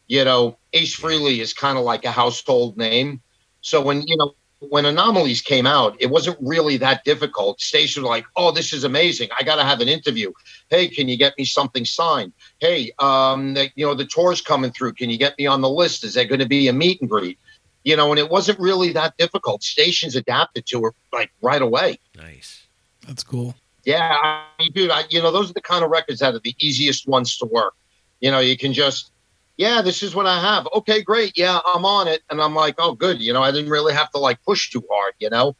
[0.07, 3.21] you know, Ace Frehley is kind of like a household name.
[3.61, 7.61] So when, you know, when Anomalies came out, it wasn't really that difficult.
[7.61, 9.29] Stations were like, oh, this is amazing.
[9.39, 10.31] I got to have an interview.
[10.69, 12.33] Hey, can you get me something signed?
[12.59, 14.93] Hey, um, the, you know, the tour's coming through.
[14.93, 16.03] Can you get me on the list?
[16.03, 17.39] Is there going to be a meet and greet?
[17.83, 19.63] you know, and it wasn't really that difficult.
[19.63, 21.99] Stations adapted to it like right away.
[22.15, 22.67] Nice.
[23.07, 23.55] That's cool.
[23.85, 26.39] Yeah, I mean, dude, I, you know, those are the kind of records that are
[26.39, 27.73] the easiest ones to work.
[28.19, 29.11] You know, you can just,
[29.59, 30.69] yeah, this is what I have.
[30.73, 31.37] Okay, great.
[31.37, 32.21] Yeah, I'm on it.
[32.29, 33.19] And I'm like, oh, good.
[33.21, 35.53] You know, I didn't really have to like push too hard, you know?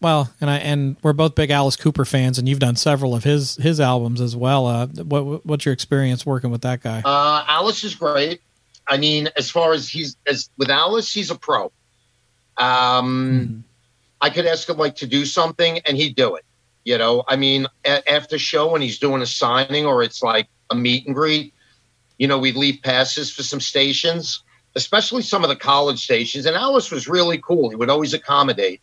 [0.00, 3.24] Well, and I and we're both big Alice Cooper fans, and you've done several of
[3.24, 4.66] his his albums as well.
[4.66, 7.02] Uh, what what's your experience working with that guy?
[7.04, 8.40] Uh, Alice is great.
[8.86, 11.64] I mean, as far as he's as with Alice, he's a pro.
[12.56, 13.60] Um, mm-hmm.
[14.22, 16.44] I could ask him like to do something, and he'd do it.
[16.84, 20.48] You know, I mean, a- after show when he's doing a signing or it's like
[20.70, 21.52] a meet and greet,
[22.18, 24.42] you know, we'd leave passes for some stations,
[24.74, 26.46] especially some of the college stations.
[26.46, 27.70] And Alice was really cool.
[27.70, 28.80] He would always accommodate.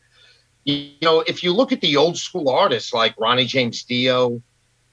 [0.63, 4.41] You know, if you look at the old school artists like Ronnie James Dio,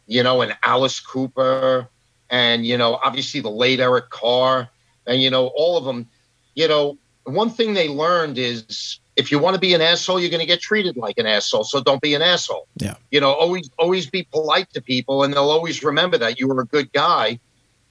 [0.06, 1.88] you know, and Alice Cooper,
[2.28, 4.68] and you know, obviously the late Eric Carr
[5.06, 6.08] and you know all of them
[6.54, 10.30] you know one thing they learned is if you want to be an asshole you're
[10.30, 13.32] going to get treated like an asshole so don't be an asshole yeah you know
[13.32, 16.92] always always be polite to people and they'll always remember that you were a good
[16.92, 17.38] guy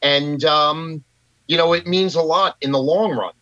[0.02, 1.04] and um
[1.48, 3.34] you know it means a lot in the long run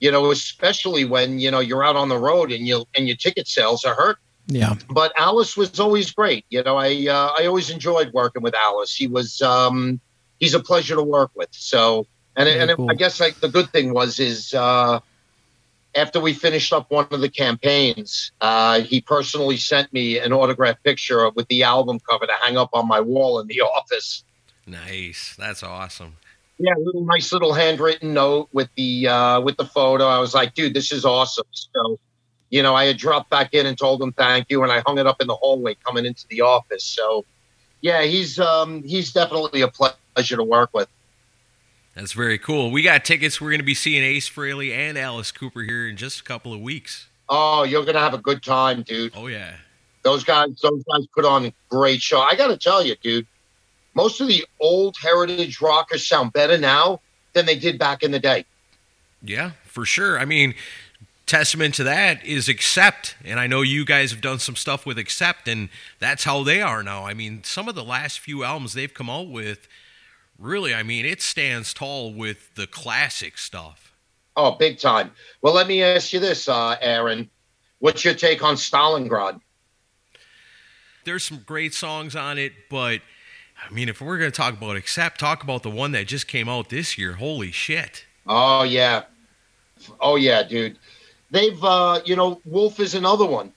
[0.00, 3.16] you know especially when you know you're out on the road and you and your
[3.16, 7.46] ticket sales are hurt yeah but alice was always great you know i uh, i
[7.46, 10.00] always enjoyed working with alice he was um
[10.40, 12.90] he's a pleasure to work with so and, and cool.
[12.90, 15.00] I guess like the good thing was is uh,
[15.94, 20.82] after we finished up one of the campaigns, uh, he personally sent me an autographed
[20.82, 24.24] picture with the album cover to hang up on my wall in the office.
[24.66, 26.16] Nice, that's awesome.
[26.58, 30.06] Yeah, little nice little handwritten note with the uh, with the photo.
[30.06, 31.46] I was like, dude, this is awesome.
[31.52, 31.98] So,
[32.50, 34.98] you know, I had dropped back in and told him thank you, and I hung
[34.98, 36.84] it up in the hallway coming into the office.
[36.84, 37.24] So,
[37.80, 40.88] yeah, he's um, he's definitely a pleasure to work with.
[41.94, 42.70] That's very cool.
[42.70, 43.40] We got tickets.
[43.40, 46.54] We're going to be seeing Ace Frehley and Alice Cooper here in just a couple
[46.54, 47.08] of weeks.
[47.28, 49.12] Oh, you're going to have a good time, dude.
[49.16, 49.54] Oh yeah.
[50.02, 52.20] Those guys, those guys put on a great show.
[52.20, 53.26] I got to tell you, dude.
[53.94, 57.00] Most of the old heritage rockers sound better now
[57.32, 58.44] than they did back in the day.
[59.22, 60.18] Yeah, for sure.
[60.18, 60.54] I mean,
[61.26, 64.98] testament to that is Accept, and I know you guys have done some stuff with
[64.98, 67.06] Accept, and that's how they are now.
[67.06, 69.68] I mean, some of the last few albums they've come out with
[70.38, 73.92] really, I mean, it stands tall with the classic stuff.
[74.36, 75.12] Oh, big time.
[75.42, 77.30] Well, let me ask you this, uh, Aaron.
[77.78, 79.40] What's your take on Stalingrad?
[81.04, 83.00] There's some great songs on it, but
[83.68, 86.26] I mean, if we're going to talk about Accept, talk about the one that just
[86.26, 87.12] came out this year.
[87.12, 88.04] Holy shit.
[88.26, 89.04] Oh, yeah.
[90.00, 90.78] Oh, yeah, dude.
[91.30, 93.52] They've, uh, you know, Wolf is another one.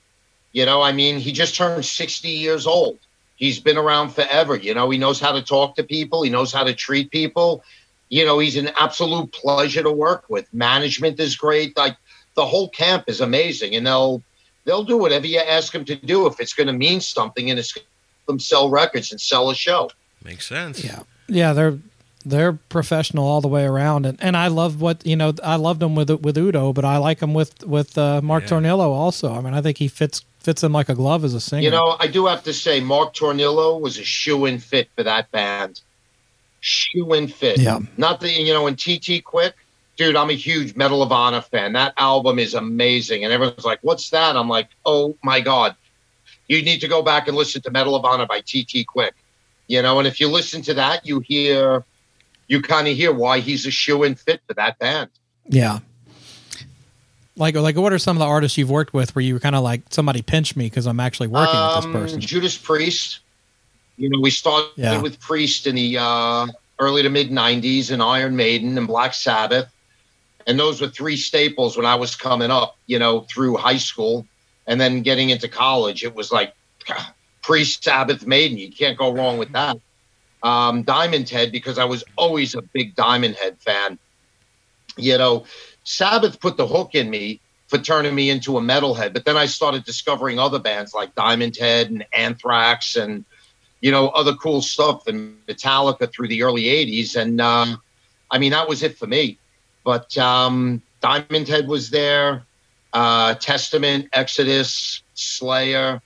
[0.53, 2.99] You know, I mean, he just turned 60 years old.
[3.35, 4.55] He's been around forever.
[4.55, 6.23] You know, he knows how to talk to people.
[6.23, 7.63] He knows how to treat people.
[8.07, 10.51] You know, he's an absolute pleasure to work with.
[10.53, 11.75] Management is great.
[11.75, 11.97] Like
[12.35, 14.23] the whole camp is amazing, and they'll
[14.63, 17.59] they'll do whatever you ask them to do if it's going to mean something and
[17.59, 17.77] it's
[18.25, 19.89] them sell records and sell a show.
[20.23, 20.83] Makes sense.
[20.83, 21.53] Yeah, yeah.
[21.53, 21.77] They're
[22.25, 25.33] they're professional all the way around, and, and I love what you know.
[25.43, 28.49] I loved them with with Udo, but I like him with with uh, Mark yeah.
[28.49, 29.33] Tornillo also.
[29.33, 31.63] I mean, I think he fits fits him like a glove as a singer.
[31.63, 35.03] You know, I do have to say, Mark Tornillo was a shoe in fit for
[35.03, 35.81] that band.
[36.61, 37.59] Shoe in fit.
[37.59, 37.79] Yeah.
[37.97, 39.55] Not the you know, in TT Quick,
[39.97, 41.73] dude, I'm a huge Metal of Honor fan.
[41.73, 45.75] That album is amazing, and everyone's like, "What's that?" I'm like, "Oh my god."
[46.47, 49.15] You need to go back and listen to Metal of Honor by TT Quick.
[49.67, 51.83] You know, and if you listen to that, you hear
[52.47, 55.09] you kind of hear why he's a shoe in fit for that band.
[55.47, 55.79] Yeah.
[57.37, 59.55] Like, like, what are some of the artists you've worked with where you were kind
[59.55, 62.21] of like somebody pinched me because I'm actually working um, with this um, person?
[62.21, 63.19] Judas Priest.
[63.97, 65.01] You know, we started yeah.
[65.01, 66.47] with Priest in the uh,
[66.79, 69.69] early to mid '90s, and Iron Maiden and Black Sabbath,
[70.47, 72.77] and those were three staples when I was coming up.
[72.87, 74.25] You know, through high school,
[74.67, 76.53] and then getting into college, it was like
[77.41, 78.57] pre Sabbath Maiden.
[78.57, 79.77] You can't go wrong with that
[80.45, 83.97] um, Diamond Head because I was always a big Diamond Head fan.
[84.95, 85.45] You know,
[85.83, 89.47] Sabbath put the hook in me for turning me into a metalhead, but then I
[89.47, 93.25] started discovering other bands like Diamond Head and Anthrax and
[93.81, 97.75] you know other cool stuff and Metallica through the early '80s, and uh,
[98.29, 99.39] I mean that was it for me.
[99.83, 102.43] But um, Diamond Head was there,
[102.95, 106.01] uh, Testament, Exodus, Slayer.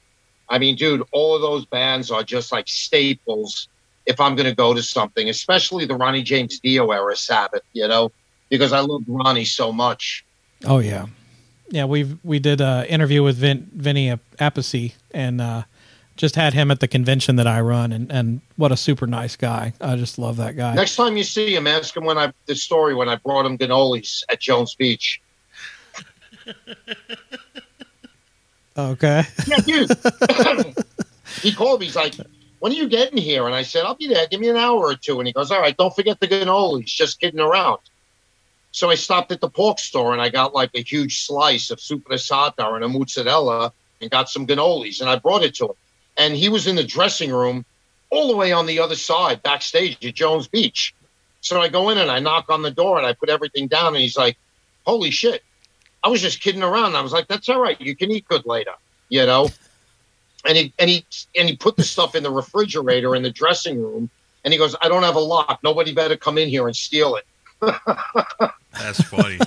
[0.50, 3.70] I mean, dude, all of those bands are just like staples
[4.08, 7.88] if I'm going to go to something, especially the Ronnie James Dio era Sabbath, you
[7.88, 8.12] know,
[8.50, 10.26] because I love Ronnie so much.
[10.66, 11.06] Oh yeah,
[11.70, 11.86] yeah.
[11.86, 15.64] We we did an interview with Vin, Vinny Appice and uh,
[16.18, 19.36] just had him at the convention that I run, and and what a super nice
[19.36, 19.74] guy.
[19.80, 20.74] I just love that guy.
[20.74, 23.60] Next time you see him, ask him when I the story when I brought him
[23.60, 25.22] cannolis at Jones Beach.
[28.78, 29.24] okay.
[29.48, 29.92] Yeah, dude.
[31.42, 31.88] he called me.
[31.88, 32.16] He's like,
[32.60, 33.46] when are you getting here?
[33.46, 34.28] And I said, I'll be there.
[34.28, 35.20] Give me an hour or two.
[35.20, 36.86] And he goes, all right, don't forget the cannolis.
[36.86, 37.80] Just kidding around.
[38.72, 41.80] So I stopped at the pork store and I got like a huge slice of
[41.80, 45.76] super and a mozzarella and got some cannolis and I brought it to him.
[46.18, 47.66] And he was in the dressing room
[48.10, 50.94] all the way on the other side, backstage at Jones Beach.
[51.42, 53.96] So I go in and I knock on the door and I put everything down
[53.96, 54.38] and he's like,
[54.86, 55.44] holy shit.
[56.04, 56.96] I was just kidding around.
[56.96, 57.80] I was like, that's all right.
[57.82, 58.74] You can eat good later,
[59.10, 59.50] you know?
[60.46, 61.06] and he and he
[61.38, 64.10] and he put the stuff in the refrigerator in the dressing room
[64.44, 67.16] and he goes i don't have a lock nobody better come in here and steal
[67.16, 67.26] it
[68.72, 69.40] that's funny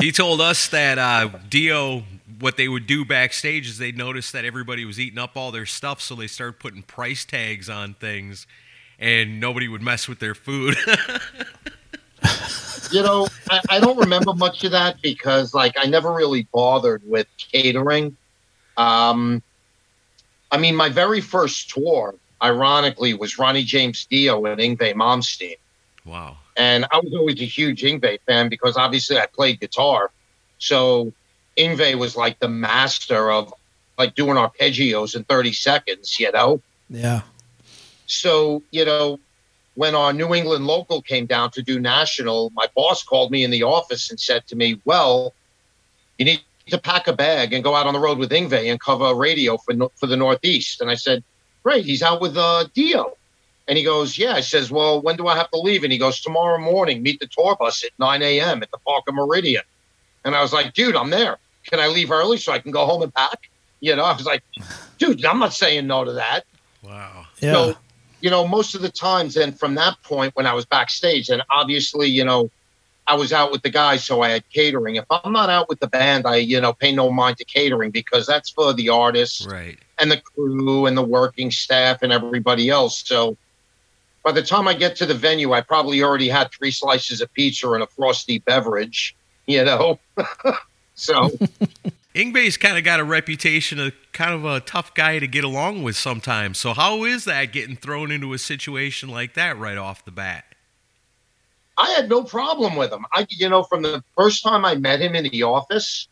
[0.00, 2.02] he told us that uh, dio
[2.40, 5.66] what they would do backstage is they'd notice that everybody was eating up all their
[5.66, 8.46] stuff so they started putting price tags on things
[8.98, 10.76] and nobody would mess with their food
[12.92, 17.02] you know I, I don't remember much of that because like i never really bothered
[17.04, 18.16] with catering
[18.78, 19.42] um,
[20.50, 25.56] I mean, my very first tour, ironically, was Ronnie James Dio and Yngwie Malmsteen.
[26.04, 26.38] Wow.
[26.56, 30.10] And I was always a huge Yngwie fan because obviously I played guitar.
[30.58, 31.12] So
[31.56, 33.52] Yngwie was like the master of
[33.98, 36.62] like doing arpeggios in 30 seconds, you know?
[36.88, 37.22] Yeah.
[38.06, 39.18] So, you know,
[39.78, 43.52] when our New England local came down to do national, my boss called me in
[43.52, 45.32] the office and said to me, Well,
[46.18, 48.80] you need to pack a bag and go out on the road with Yngwie and
[48.80, 50.80] cover radio for for the Northeast.
[50.80, 51.22] And I said,
[51.62, 53.16] great, he's out with uh, Dio.
[53.68, 54.32] And he goes, yeah.
[54.32, 55.84] I says, well, when do I have to leave?
[55.84, 58.64] And he goes, tomorrow morning, meet the tour bus at 9 a.m.
[58.64, 59.62] at the Parker Meridien.
[60.24, 61.38] And I was like, dude, I'm there.
[61.70, 63.48] Can I leave early so I can go home and pack?
[63.78, 64.42] You know, I was like,
[64.98, 66.46] dude, I'm not saying no to that.
[66.82, 67.26] Wow.
[67.40, 67.52] Yeah.
[67.52, 67.74] So,
[68.20, 71.42] you know, most of the times, and from that point when I was backstage, and
[71.50, 72.50] obviously, you know,
[73.06, 74.96] I was out with the guys, so I had catering.
[74.96, 77.90] If I'm not out with the band, I you know pay no mind to catering
[77.90, 82.68] because that's for the artists, right, and the crew and the working staff and everybody
[82.68, 83.02] else.
[83.06, 83.36] So
[84.24, 87.32] by the time I get to the venue, I probably already had three slices of
[87.32, 89.16] pizza and a frosty beverage.
[89.46, 89.98] You know,
[90.94, 91.30] so.
[92.18, 95.84] Yngwie's kind of got a reputation of kind of a tough guy to get along
[95.84, 96.58] with sometimes.
[96.58, 100.44] So how is that getting thrown into a situation like that right off the bat?
[101.76, 103.06] I had no problem with him.
[103.12, 106.08] I, you know, from the first time I met him in the office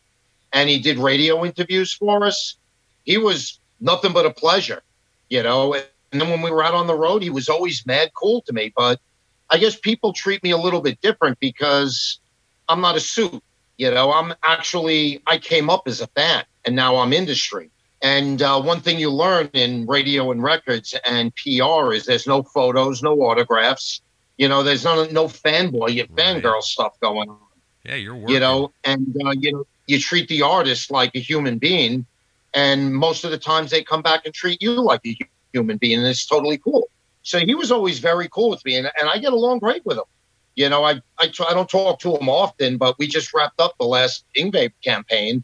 [0.53, 2.55] and he did radio interviews for us,
[3.03, 4.83] he was nothing but a pleasure,
[5.27, 5.73] you know.
[5.73, 8.53] And then when we were out on the road, he was always mad cool to
[8.53, 8.71] me.
[8.73, 9.01] But
[9.49, 12.21] I guess people treat me a little bit different because
[12.69, 13.43] I'm not a suit,
[13.77, 14.11] you know.
[14.11, 17.69] I'm actually, I came up as a fan and now I'm industry.
[18.01, 22.43] And uh, one thing you learn in radio and records and PR is there's no
[22.43, 24.01] photos, no autographs
[24.37, 26.43] you know, there's no no fanboy, you right.
[26.43, 27.39] fangirl stuff going on.
[27.83, 28.35] Yeah, you're working.
[28.35, 32.05] You know, and uh, you know, you treat the artist like a human being,
[32.53, 35.17] and most of the times they come back and treat you like a
[35.53, 36.89] human being, and it's totally cool.
[37.23, 39.97] So he was always very cool with me, and, and I get along great with
[39.97, 40.05] him.
[40.57, 43.75] You know, I I, I don't talk to him often, but we just wrapped up
[43.79, 45.43] the last Yngwie campaign,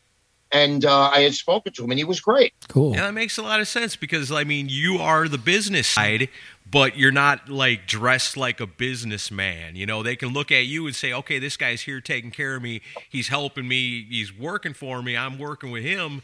[0.51, 2.53] and uh, I had spoken to him, and he was great.
[2.67, 2.93] Cool.
[2.93, 6.29] And that makes a lot of sense because I mean, you are the business side,
[6.69, 9.75] but you're not like dressed like a businessman.
[9.75, 12.55] You know, they can look at you and say, "Okay, this guy's here taking care
[12.55, 12.81] of me.
[13.07, 14.07] He's helping me.
[14.09, 15.15] He's working for me.
[15.15, 16.23] I'm working with him."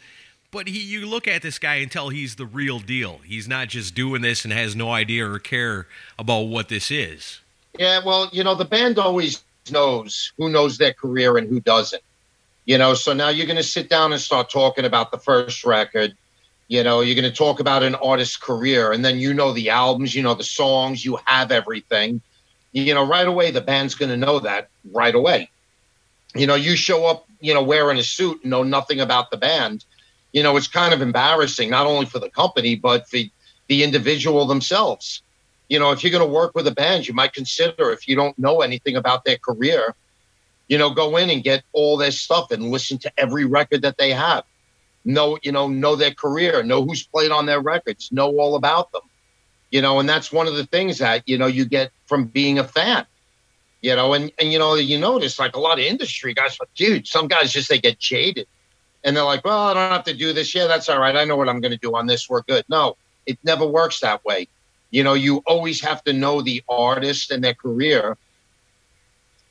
[0.50, 3.20] But he, you look at this guy and tell he's the real deal.
[3.24, 5.86] He's not just doing this and has no idea or care
[6.18, 7.40] about what this is.
[7.78, 12.02] Yeah, well, you know, the band always knows who knows their career and who doesn't.
[12.64, 15.64] You know, so now you're going to sit down and start talking about the first
[15.64, 16.16] record.
[16.68, 19.70] You know, you're going to talk about an artist's career, and then you know the
[19.70, 22.20] albums, you know the songs, you have everything.
[22.72, 25.50] You know, right away, the band's going to know that right away.
[26.36, 29.36] You know, you show up, you know, wearing a suit and know nothing about the
[29.36, 29.84] band.
[30.32, 33.18] You know, it's kind of embarrassing, not only for the company, but for
[33.66, 35.22] the individual themselves
[35.70, 38.16] you know, if you're going to work with a band, you might consider if you
[38.16, 39.94] don't know anything about their career,
[40.68, 43.96] you know, go in and get all their stuff and listen to every record that
[43.96, 44.42] they have.
[45.04, 48.90] Know, you know, know their career, know who's played on their records, know all about
[48.90, 49.02] them.
[49.70, 52.58] You know, and that's one of the things that, you know, you get from being
[52.58, 53.06] a fan.
[53.80, 57.06] You know, and, and you know, you notice like a lot of industry guys, dude,
[57.06, 58.46] some guys just they get jaded
[59.04, 60.52] and they're like, Well, I don't have to do this.
[60.52, 61.16] Yeah, that's all right.
[61.16, 62.28] I know what I'm gonna do on this.
[62.28, 62.64] We're good.
[62.68, 64.48] No, it never works that way
[64.90, 68.16] you know, you always have to know the artist and their career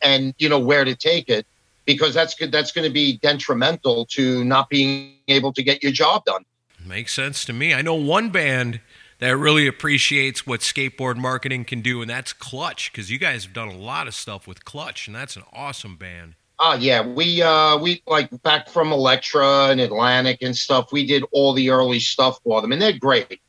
[0.02, 1.46] and, you know, where to take it
[1.86, 2.52] because that's good.
[2.52, 6.46] That's going to be detrimental to not being able to get your job done.
[6.86, 7.74] Makes sense to me.
[7.74, 8.82] I know one band
[9.20, 13.54] that really appreciates what skateboard marketing can do, and that's Clutch, because you guys have
[13.54, 16.36] done a lot of stuff with Clutch, and that's an awesome band.
[16.58, 20.92] Oh yeah, we uh we like back from Elektra and Atlantic and stuff.
[20.92, 23.40] We did all the early stuff for them, and they're great,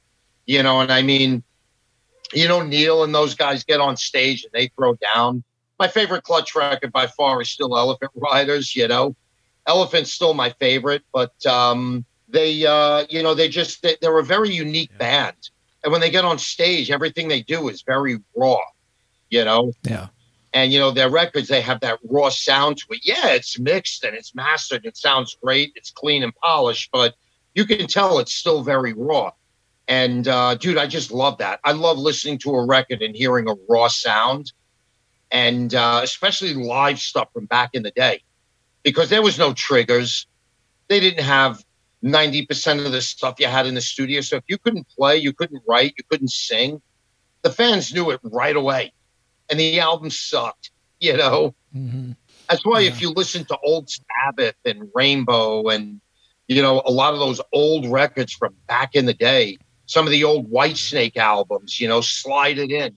[0.47, 0.81] you know.
[0.81, 1.43] And I mean,
[2.33, 5.43] you know, Neil and those guys get on stage and they throw down.
[5.79, 9.17] My favorite clutch record by far is still Elephant Riders, you know.
[9.67, 14.25] Elephant's still my favorite, but um, they, uh, you know, they just, they, are a
[14.25, 15.37] very unique band.
[15.83, 18.59] And when they get on stage, everything they do is very raw,
[19.31, 19.73] you know?
[19.83, 20.09] Yeah.
[20.53, 23.01] And, you know, their records, they have that raw sound to it.
[23.05, 24.85] Yeah, it's mixed and it's mastered.
[24.85, 25.73] It sounds great.
[25.77, 27.15] It's clean and polished, but
[27.55, 29.31] you can tell it's still very raw.
[29.89, 31.61] And uh, dude, I just love that.
[31.65, 34.53] I love listening to a record and hearing a raw sound,
[35.31, 38.23] and uh, especially live stuff from back in the day,
[38.85, 40.27] because there was no triggers.
[40.89, 41.65] They didn't have
[42.03, 44.21] ninety percent of the stuff you had in the studio.
[44.21, 46.81] So if you couldn't play, you couldn't write, you couldn't sing,
[47.43, 48.93] the fans knew it right away,
[49.49, 50.71] and the album sucked.
[51.01, 51.55] You know.
[51.75, 52.13] Mm-hmm.
[52.49, 52.91] That's why yeah.
[52.91, 56.01] if you listen to old Sabbath and Rainbow and
[56.49, 59.59] you know a lot of those old records from back in the day
[59.91, 62.95] some of the old Whitesnake albums, you know, slide it in.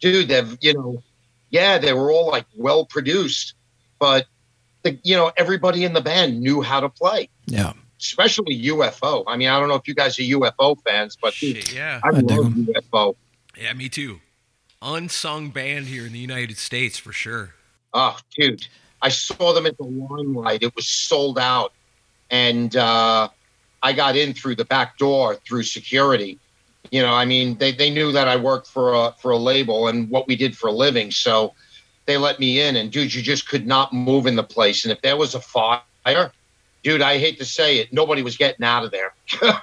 [0.00, 1.02] Dude, they've, you know,
[1.50, 3.54] yeah, they were all like well produced,
[3.98, 4.26] but
[4.84, 7.28] the, you know, everybody in the band knew how to play.
[7.46, 7.72] Yeah.
[7.98, 9.24] Especially UFO.
[9.26, 12.10] I mean, I don't know if you guys are UFO fans, but Shit, yeah, I,
[12.10, 13.16] I love UFO.
[13.60, 14.20] Yeah, me too.
[14.80, 17.54] Unsung band here in the United States for sure.
[17.92, 18.68] Oh, dude.
[19.02, 20.62] I saw them at the limelight.
[20.62, 21.72] It was sold out.
[22.30, 23.30] And uh
[23.82, 26.38] I got in through the back door through security.
[26.90, 29.88] You know, I mean, they, they knew that I worked for a for a label
[29.88, 31.54] and what we did for a living, so
[32.06, 32.76] they let me in.
[32.76, 34.84] And dude, you just could not move in the place.
[34.84, 36.32] And if there was a fire,
[36.82, 39.14] dude, I hate to say it, nobody was getting out of there.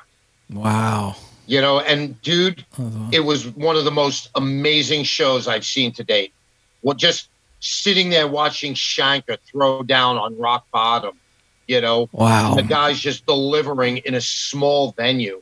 [0.53, 1.15] wow.
[1.47, 5.91] You know, and dude, oh, it was one of the most amazing shows I've seen
[5.93, 6.33] to date.
[6.81, 11.17] Well, just sitting there watching Schenker throw down on rock bottom
[11.67, 15.41] you know, wow, the guy's just delivering in a small venue.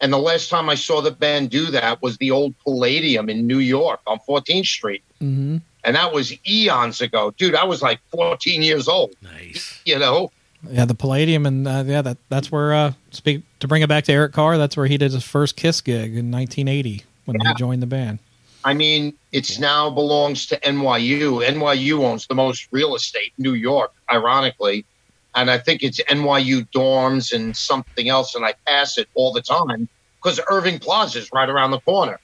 [0.00, 3.46] And the last time I saw the band do that was the old Palladium in
[3.46, 5.02] New York on 14th Street.
[5.20, 5.58] Mm-hmm.
[5.84, 7.32] And that was eons ago.
[7.36, 9.14] Dude, I was like 14 years old.
[9.22, 9.80] Nice.
[9.84, 10.30] You know?
[10.68, 11.46] Yeah, the Palladium.
[11.46, 14.58] And uh, yeah, that that's where, uh, speak to bring it back to Eric Carr,
[14.58, 17.48] that's where he did his first Kiss gig in 1980 when yeah.
[17.48, 18.18] he joined the band.
[18.62, 19.66] I mean, it's yeah.
[19.66, 21.46] now belongs to NYU.
[21.46, 24.84] NYU owns the most real estate in New York, ironically
[25.34, 29.42] and I think it's NYU dorms and something else, and I pass it all the
[29.42, 32.18] time because Irving Plaza is right around the corner.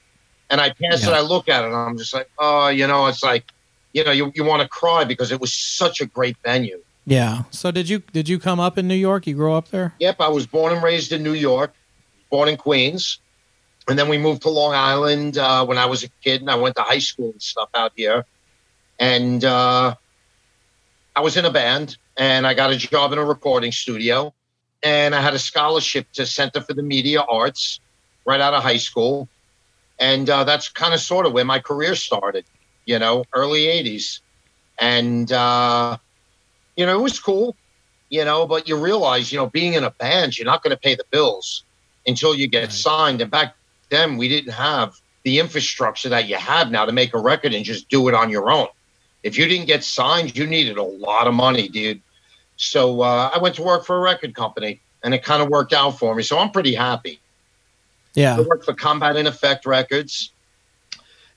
[0.48, 1.10] And I pass yeah.
[1.10, 3.44] it, I look at it, and I'm just like, oh, you know, it's like,
[3.92, 6.80] you know, you, you want to cry because it was such a great venue.
[7.04, 7.44] Yeah.
[7.50, 9.26] So did you did you come up in New York?
[9.26, 9.94] You grew up there?
[10.00, 11.72] Yep, I was born and raised in New York,
[12.30, 13.20] born in Queens,
[13.88, 16.56] and then we moved to Long Island uh, when I was a kid, and I
[16.56, 18.24] went to high school and stuff out here.
[18.98, 19.94] And uh,
[21.14, 24.32] I was in a band, and I got a job in a recording studio.
[24.82, 27.80] And I had a scholarship to Center for the Media Arts
[28.24, 29.28] right out of high school.
[29.98, 32.44] and uh, that's kind of sort of where my career started.
[32.84, 34.20] You know, early '80s,
[34.78, 35.96] and uh,
[36.76, 37.56] you know it was cool.
[38.10, 40.80] You know, but you realize, you know, being in a band, you're not going to
[40.80, 41.64] pay the bills
[42.06, 42.72] until you get right.
[42.72, 43.20] signed.
[43.20, 43.56] And back
[43.88, 44.94] then, we didn't have
[45.24, 48.30] the infrastructure that you have now to make a record and just do it on
[48.30, 48.68] your own.
[49.24, 52.00] If you didn't get signed, you needed a lot of money, dude.
[52.56, 55.72] So uh, I went to work for a record company, and it kind of worked
[55.72, 56.22] out for me.
[56.22, 57.20] So I'm pretty happy.
[58.14, 58.36] Yeah.
[58.36, 60.32] I worked for Combat in Effect Records.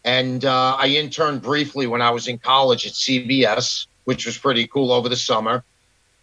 [0.05, 4.65] And uh, I interned briefly when I was in college at CBS, which was pretty
[4.65, 5.63] cool over the summer.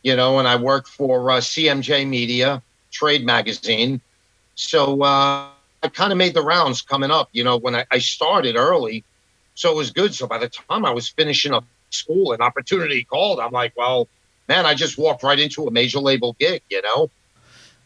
[0.03, 4.01] You know, and I worked for uh, CMJ Media, trade magazine.
[4.55, 5.49] So uh,
[5.83, 9.05] I kind of made the rounds coming up, you know, when I, I started early.
[9.55, 10.15] So it was good.
[10.15, 13.41] So by the time I was finishing up school, an opportunity called.
[13.41, 14.09] I'm like, well,
[14.49, 17.11] man, I just walked right into a major label gig, you know?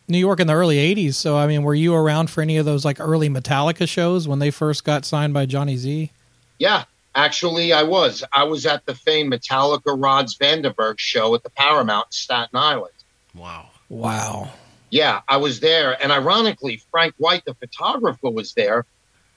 [0.09, 1.15] New York in the early 80s.
[1.15, 4.41] So, I mean, were you around for any of those like early Metallica shows when
[4.41, 6.11] they first got signed by Johnny Z?
[6.59, 6.85] Yeah,
[7.15, 8.25] actually, I was.
[8.33, 12.93] I was at the famed Metallica Rods Vandenberg show at the Paramount in Staten Island.
[13.35, 13.69] Wow.
[13.89, 14.51] Wow.
[14.91, 16.01] Yeah, I was there.
[16.03, 18.85] And ironically, Frank White, the photographer, was there.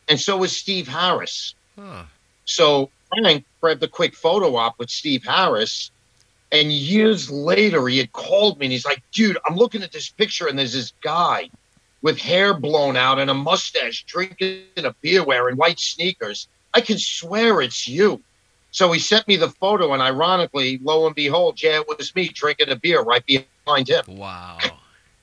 [0.10, 1.54] And so was Steve Harris.
[1.78, 2.04] Huh.
[2.46, 5.92] So Frank grabbed a quick photo op with Steve Harris
[6.54, 10.10] and years later, he had called me and he's like, dude, I'm looking at this
[10.10, 11.50] picture and there's this guy
[12.04, 16.48] with hair blown out and a mustache drinking a beer wearing white sneakers.
[16.72, 18.22] I can swear it's you.
[18.70, 22.28] So he sent me the photo, and ironically, lo and behold, yeah, it was me
[22.28, 24.04] drinking a beer right behind him.
[24.08, 24.58] Wow.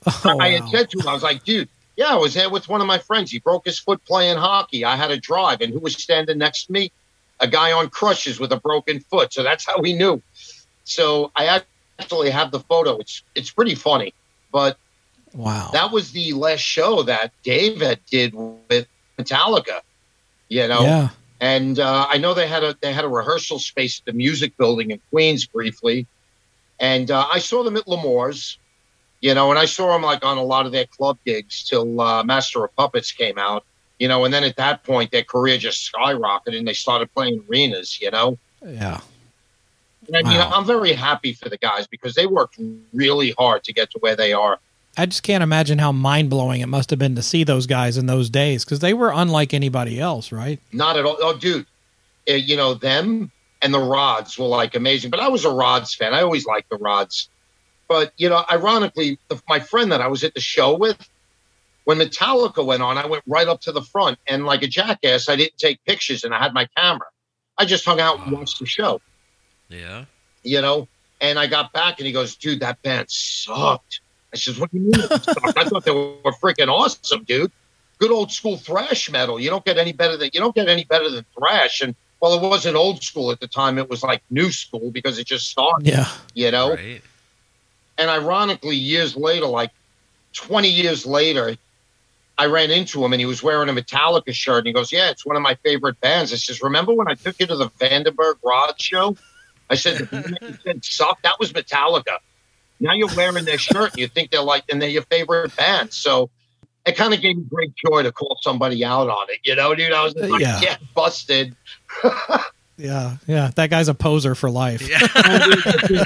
[0.05, 1.67] Oh, I had said to him, I was like, dude,
[1.97, 3.29] yeah, I was there with one of my friends.
[3.29, 4.85] He broke his foot playing hockey.
[4.85, 6.91] I had to drive, and who was standing next to me?
[7.41, 9.33] A guy on crutches with a broken foot.
[9.33, 10.21] So that's how we knew.
[10.83, 11.61] So I
[11.99, 12.97] actually have the photo.
[12.97, 14.13] It's it's pretty funny,
[14.51, 14.77] but
[15.33, 19.81] wow, that was the last show that David did with Metallica.
[20.49, 21.09] You know, yeah.
[21.39, 24.55] And uh, I know they had a they had a rehearsal space at the Music
[24.57, 26.05] Building in Queens briefly,
[26.79, 28.57] and uh, I saw them at L'Amour's.
[29.21, 32.01] You know, and I saw them like on a lot of their club gigs till
[32.01, 33.63] uh, Master of Puppets came out.
[33.99, 37.43] You know, and then at that point, their career just skyrocketed, and they started playing
[37.47, 37.99] arenas.
[38.01, 38.37] You know.
[38.65, 39.01] Yeah.
[40.13, 40.31] And wow.
[40.31, 42.59] you know, I'm very happy for the guys because they worked
[42.93, 44.59] really hard to get to where they are.
[44.97, 47.97] I just can't imagine how mind blowing it must have been to see those guys
[47.97, 50.59] in those days because they were unlike anybody else, right?
[50.73, 51.17] Not at all.
[51.19, 51.65] Oh, dude,
[52.29, 53.31] uh, you know them
[53.61, 55.09] and the Rods were like amazing.
[55.11, 56.13] But I was a Rods fan.
[56.13, 57.29] I always liked the Rods.
[57.87, 61.09] But you know, ironically, the, my friend that I was at the show with,
[61.83, 65.29] when Metallica went on, I went right up to the front and like a jackass,
[65.29, 67.07] I didn't take pictures and I had my camera.
[67.57, 69.01] I just hung out and watched the show.
[69.71, 70.05] Yeah.
[70.43, 70.87] You know,
[71.19, 74.01] and I got back and he goes, dude, that band sucked.
[74.33, 74.93] I says, what do you mean?
[74.95, 77.51] I thought they were freaking awesome, dude.
[77.99, 79.39] Good old school thrash metal.
[79.39, 81.81] You don't get any better than you don't get any better than thrash.
[81.81, 83.77] And well, it wasn't old school at the time.
[83.77, 85.87] It was like new school because it just started.
[85.87, 86.07] Yeah.
[86.33, 86.71] You know?
[86.71, 87.01] Right.
[87.97, 89.71] And ironically, years later, like
[90.33, 91.55] 20 years later,
[92.37, 94.59] I ran into him and he was wearing a Metallica shirt.
[94.59, 96.33] And he goes, Yeah, it's one of my favorite bands.
[96.33, 99.15] I says, Remember when I took you to the Vandenberg Rod show?
[99.71, 101.21] I said, the said suck.
[101.23, 102.17] That was Metallica.
[102.81, 105.93] Now you're wearing their shirt and you think they're like, and they're your favorite band.
[105.93, 106.29] So
[106.85, 109.39] it kind of gave me great joy to call somebody out on it.
[109.43, 111.55] You know, dude, I was uh, like, yeah, yeah busted.
[112.77, 113.51] yeah, yeah.
[113.55, 114.87] That guy's a poser for life.
[114.87, 114.99] Yeah.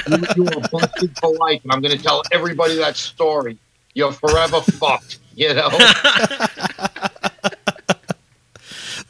[0.07, 1.61] Oh, you are busted for life.
[1.63, 3.57] And I'm going to tell everybody that story.
[3.93, 5.69] You're forever fucked, you know?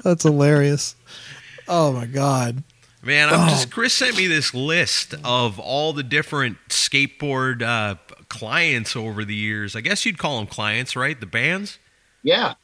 [0.04, 0.96] That's hilarious.
[1.68, 2.64] Oh my God.
[3.06, 3.50] Man, I'm oh.
[3.50, 7.96] just Chris sent me this list of all the different skateboard uh,
[8.30, 9.76] clients over the years.
[9.76, 11.20] I guess you'd call them clients, right?
[11.20, 11.78] The bands.
[12.24, 12.56] Yeah,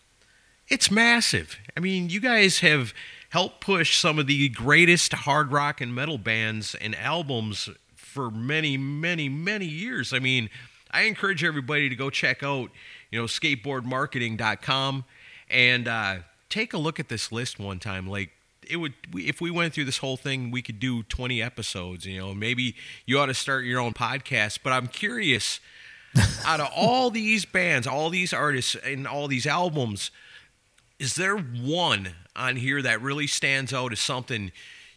[0.67, 1.59] it's massive.
[1.77, 2.91] I mean, you guys have
[3.29, 8.77] helped push some of the greatest hard rock and metal bands and albums for many,
[8.77, 10.11] many, many years.
[10.11, 10.49] I mean,
[10.89, 12.71] I encourage everybody to go check out,
[13.11, 15.05] you know, skateboardmarketing.com
[15.51, 16.15] and uh,
[16.49, 18.09] take a look at this list one time.
[18.09, 18.31] Like
[18.69, 22.19] it would if we went through this whole thing we could do 20 episodes you
[22.19, 25.59] know maybe you ought to start your own podcast but i'm curious
[26.45, 30.11] out of all these bands all these artists and all these albums
[30.99, 34.51] is there one on here that really stands out as something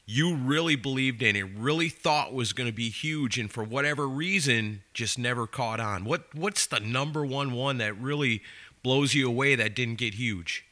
[0.06, 4.06] you really believed in it really thought was going to be huge and for whatever
[4.06, 6.04] reason just never caught on?
[6.04, 8.42] What what's the number one one that really
[8.82, 10.64] blows you away that didn't get huge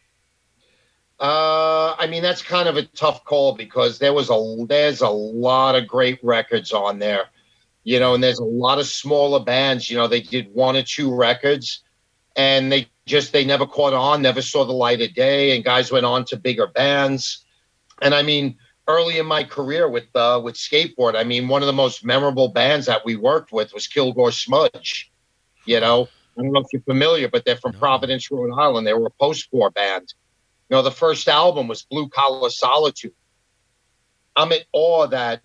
[1.23, 5.09] uh, I mean, that's kind of a tough call because there was a there's a
[5.09, 7.27] lot of great records on there,
[7.85, 9.89] you know, and there's a lot of smaller bands.
[9.89, 11.85] You know, they did one or two records,
[12.35, 15.93] and they just they never caught on, never saw the light of day, and guys
[15.93, 17.47] went on to bigger bands.
[18.03, 18.57] And I mean,
[18.89, 22.49] early in my career with uh, with skateboard, I mean, one of the most memorable
[22.49, 25.13] bands that we worked with was Kilgore Smudge.
[25.67, 28.89] You know, I don't know if you're familiar, but they're from Providence, Rhode Island.
[28.89, 30.15] They were a post-war band.
[30.73, 33.13] Know, the first album was Blue Collar Solitude.
[34.35, 35.43] I'm at awe that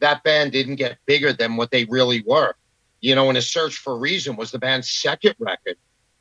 [0.00, 2.54] that band didn't get bigger than what they really were.
[3.02, 5.76] You know, and A Search for Reason was the band's second record.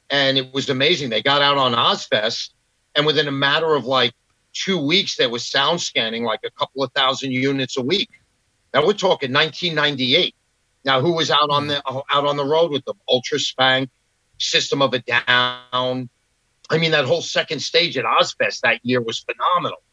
[0.10, 1.10] And it was amazing.
[1.10, 2.50] They got out on Ozzfest,
[2.96, 4.14] and within a matter of like
[4.52, 8.10] two weeks, there was sound scanning like a couple of thousand units a week.
[8.74, 10.36] Now we're talking 1998.
[10.84, 13.00] Now who was out on the out on the road with them?
[13.10, 13.90] Ultraspank,
[14.38, 16.10] System of a Down.
[16.74, 19.84] I mean, that whole second stage at Ozzfest that year was phenomenal.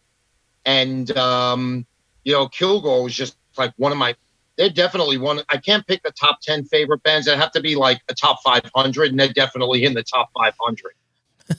[0.64, 1.86] And um,
[2.24, 4.16] you know, Kilgore was just like one of my.
[4.56, 5.40] They're definitely one.
[5.48, 7.26] I can't pick the top ten favorite bands.
[7.26, 10.30] They have to be like a top five hundred, and they're definitely in the top
[10.32, 10.94] five hundred.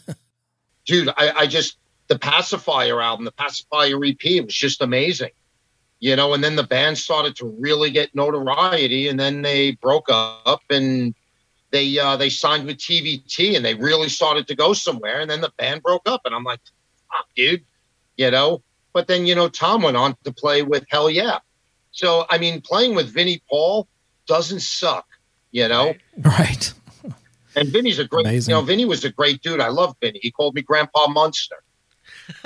[0.86, 5.32] Dude, I, I just the Pacifier album, the Pacifier EP, it was just amazing.
[6.00, 10.08] You know, and then the band started to really get notoriety, and then they broke
[10.10, 11.14] up and
[11.72, 15.22] they uh, they signed with TVT, and they really started to go somewhere.
[15.22, 16.60] And then the band broke up, and I'm like,
[17.12, 17.64] fuck, dude,
[18.18, 18.62] you know.
[18.94, 21.42] But then you know, Tom went on to play with Hellyeah.
[21.92, 23.88] So I mean, playing with Vinnie Paul
[24.28, 25.06] doesn't suck,
[25.52, 25.94] you know.
[26.18, 26.74] Right.
[27.54, 28.52] And Vinny's a great, Amazing.
[28.52, 29.60] you know, Vinny was a great dude.
[29.60, 30.20] I love Vinny.
[30.22, 31.58] He called me Grandpa Munster.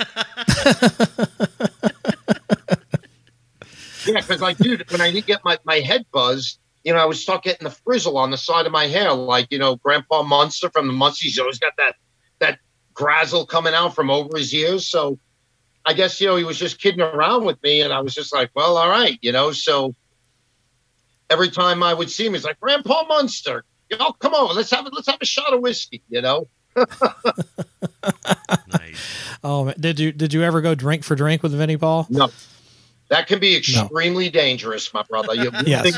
[4.04, 7.16] yeah, because like, dude, when I get my, my head buzzed, you know, I would
[7.16, 10.70] start getting the frizzle on the side of my hair, like you know, Grandpa Munster
[10.70, 11.32] from the Munsters.
[11.32, 11.96] He's always got that
[12.38, 12.60] that
[12.94, 14.86] grazzle coming out from over his ears.
[14.86, 15.18] So
[15.84, 18.32] I guess you know he was just kidding around with me, and I was just
[18.32, 19.50] like, well, all right, you know.
[19.50, 19.96] So
[21.28, 24.70] every time I would see him, he's like, Grandpa Munster, you know, come on, let's
[24.70, 26.46] have let's have a shot of whiskey, you know.
[28.68, 29.00] Nice.
[29.42, 32.06] Oh, did you did you ever go drink for drink with Vinnie Paul?
[32.10, 32.30] No,
[33.08, 35.34] that can be extremely dangerous, my brother.
[35.34, 35.96] You Yes.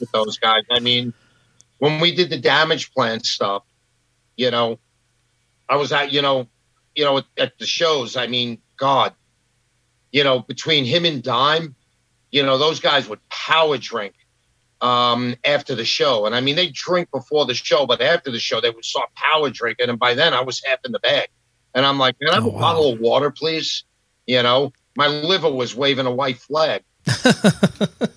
[0.00, 0.62] with those guys.
[0.70, 1.12] I mean,
[1.78, 3.62] when we did the Damageplan stuff,
[4.36, 4.78] you know,
[5.68, 6.48] I was at you know,
[6.94, 8.16] you know, at, at the shows.
[8.16, 9.14] I mean, God,
[10.12, 11.74] you know, between him and Dime,
[12.30, 14.14] you know, those guys would power drink
[14.80, 16.26] um, after the show.
[16.26, 19.08] And I mean, they drink before the show, but after the show, they would start
[19.14, 19.88] power drinking.
[19.88, 21.28] And by then, I was half in the bag.
[21.74, 22.60] And I'm like, can I have Oh, a wow.
[22.60, 23.84] bottle of water, please?
[24.26, 26.82] You know, my liver was waving a white flag.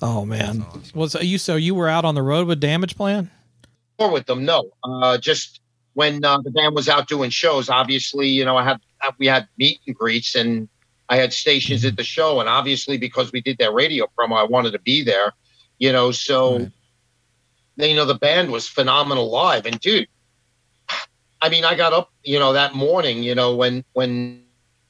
[0.00, 0.60] Oh man.
[0.60, 0.98] That's awesome.
[1.00, 3.28] Was you so you were out on the road with Damageplan?
[3.98, 4.70] Or with them, no.
[4.84, 5.60] Uh, just
[5.94, 8.78] when uh, the band was out doing shows, obviously, you know, I had
[9.18, 10.68] we had meet and greets, and
[11.08, 14.44] I had stations at the show, and obviously because we did that radio promo, I
[14.44, 15.32] wanted to be there,
[15.78, 16.12] you know.
[16.12, 17.88] So, Right.
[17.90, 20.06] you know, the band was phenomenal live, and dude,
[21.42, 24.44] I mean, I got up, you know, that morning, you know, when when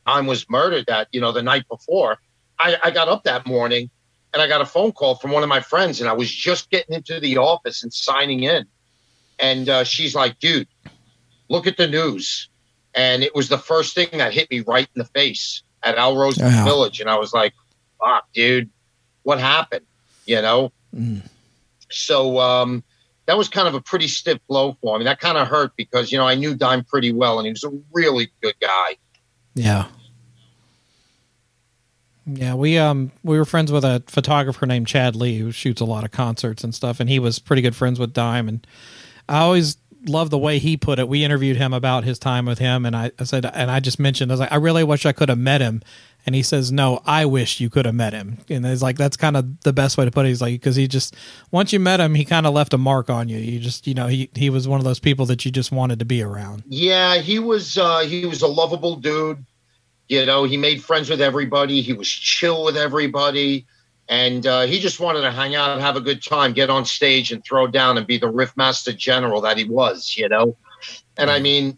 [0.09, 2.19] Dime was murdered, that you know, the night before,
[2.59, 3.91] I, I got up that morning,
[4.33, 6.71] and I got a phone call from one of my friends, and I was just
[6.71, 8.67] getting into the office and signing in
[9.39, 10.69] and uh, she's like, dude,
[11.49, 12.49] look at the news.
[12.95, 16.39] And it was the first thing that hit me right in the face at Alrosa
[16.41, 16.65] Yeah.
[16.65, 17.01] Village.
[17.01, 17.55] And I was like,
[18.01, 18.71] fuck, dude,
[19.23, 19.87] what happened?
[20.27, 20.73] You know?
[20.95, 21.29] Mm.
[21.91, 22.83] So um,
[23.27, 25.05] that was kind of a pretty stiff blow for me.
[25.05, 27.65] That kind of hurt because, you know, I knew Dime pretty well and he was
[27.65, 28.97] a really good guy.
[29.55, 29.87] Yeah.
[32.31, 35.87] Yeah, we um we were friends with a photographer named Chad Lee who shoots a
[35.87, 38.49] lot of concerts and stuff, and he was pretty good friends with Dime.
[38.49, 38.67] And
[39.29, 41.09] I always loved the way he put it.
[41.09, 43.99] We interviewed him about his time with him, and I, I said, and I just
[43.99, 45.83] mentioned, I was like, I really wish I could have met him.
[46.27, 48.39] And he says, No, I wish you could have met him.
[48.51, 50.29] And it's like that's kind of the best way to put it.
[50.29, 51.17] He's like, because he just
[51.53, 53.39] once you met him, he kind of left a mark on you.
[53.39, 56.01] You just, you know, he he was one of those people that you just wanted
[56.01, 56.65] to be around.
[56.67, 59.43] Yeah, he was uh, he was a lovable dude.
[60.09, 61.83] You know, he made friends with everybody.
[61.83, 63.67] He was chill with everybody,
[64.09, 66.85] and uh, he just wanted to hang out and have a good time, get on
[66.87, 70.15] stage and throw down and be the riffmaster general that he was.
[70.17, 70.57] You know,
[71.19, 71.77] and I mean,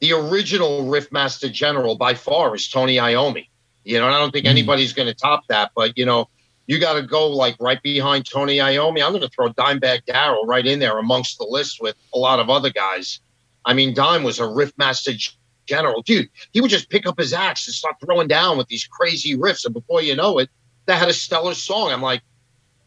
[0.00, 3.48] the original riffmaster general by far is Tony Iommi.
[3.84, 4.50] You know, and I don't think Mm.
[4.50, 5.70] anybody's going to top that.
[5.74, 6.28] But you know,
[6.66, 9.02] you got to go like right behind Tony Iommi.
[9.04, 12.38] I'm going to throw Dimebag Darrell right in there amongst the list with a lot
[12.40, 13.20] of other guys.
[13.64, 15.30] I mean, Dime was a riffmaster g-
[15.66, 16.28] general, dude.
[16.52, 19.64] He would just pick up his axe and start throwing down with these crazy riffs,
[19.64, 20.48] and before you know it,
[20.86, 21.90] they had a stellar song.
[21.92, 22.22] I'm like,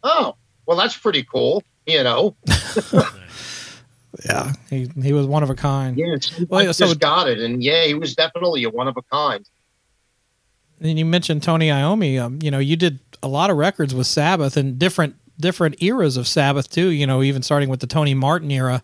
[0.04, 2.36] oh, well, that's pretty cool, you know.
[4.26, 5.96] Yeah, he he was one of a kind.
[5.98, 8.98] Yeah, so Well, just so- got it, and yeah, he was definitely a one of
[8.98, 9.48] a kind.
[10.82, 12.20] And you mentioned Tony Iommi.
[12.20, 16.18] Um, you know, you did a lot of records with Sabbath and different different eras
[16.18, 16.90] of Sabbath too.
[16.90, 18.82] You know, even starting with the Tony Martin era.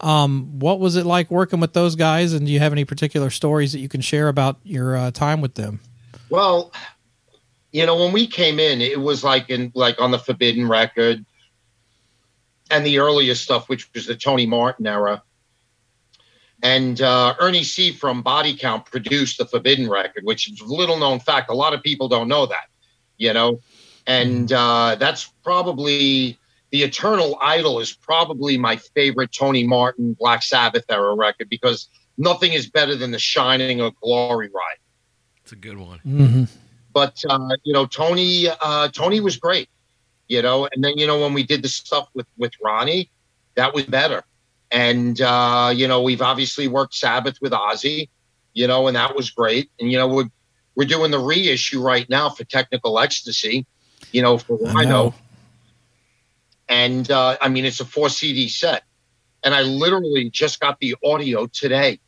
[0.00, 2.32] Um, what was it like working with those guys?
[2.32, 5.40] And do you have any particular stories that you can share about your uh, time
[5.40, 5.80] with them?
[6.30, 6.72] Well,
[7.72, 11.24] you know, when we came in, it was like in like on the Forbidden record
[12.70, 15.22] and the earlier stuff, which was the Tony Martin era.
[16.62, 20.98] And uh, Ernie C from Body Count produced the Forbidden record, which is a little
[20.98, 21.50] known fact.
[21.50, 22.66] A lot of people don't know that,
[23.16, 23.60] you know.
[24.06, 26.38] And uh, that's probably
[26.70, 32.52] the Eternal Idol is probably my favorite Tony Martin Black Sabbath era record because nothing
[32.52, 34.78] is better than the Shining or Glory Ride.
[35.42, 36.00] It's a good one.
[36.06, 36.44] Mm-hmm.
[36.92, 39.68] But uh, you know, Tony uh, Tony was great,
[40.26, 40.68] you know.
[40.72, 43.10] And then you know when we did the stuff with with Ronnie,
[43.54, 44.24] that was better.
[44.70, 48.08] And uh, you know, we've obviously worked Sabbath with Ozzy,
[48.52, 49.70] you know, and that was great.
[49.80, 50.28] And you know, we're
[50.74, 53.66] we're doing the reissue right now for Technical Ecstasy,
[54.12, 54.90] you know, for I I know.
[54.90, 55.14] know.
[56.68, 58.82] And uh, I mean, it's a four CD set,
[59.42, 62.00] and I literally just got the audio today.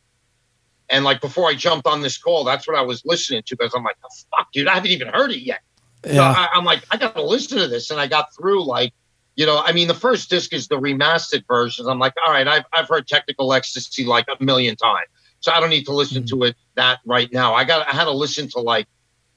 [0.89, 3.73] And like before I jumped on this call, that's what I was listening to because
[3.73, 5.61] I'm like, "Oh, fuck, dude, I haven't even heard it yet.
[6.05, 6.33] So Yeah.
[6.35, 8.93] I, I'm like, I got to listen to this, and I got through like,
[9.35, 11.87] you know, I mean, the first disc is the remastered versions.
[11.87, 15.07] I'm like, all right, I've I've heard Technical Ecstasy like a million times,
[15.39, 17.53] so I don't need to listen to it that right now.
[17.53, 18.87] I got I had to listen to like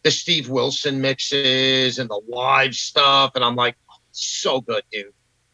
[0.02, 3.76] the Steve Wilson mixes and the live stuff, and I'm like,
[4.20, 5.12] so good, dude.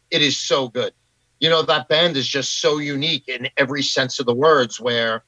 [0.09, 0.93] It is so good.
[1.39, 4.79] You know, that band is just so unique in every sense of the words.
[4.79, 5.23] Where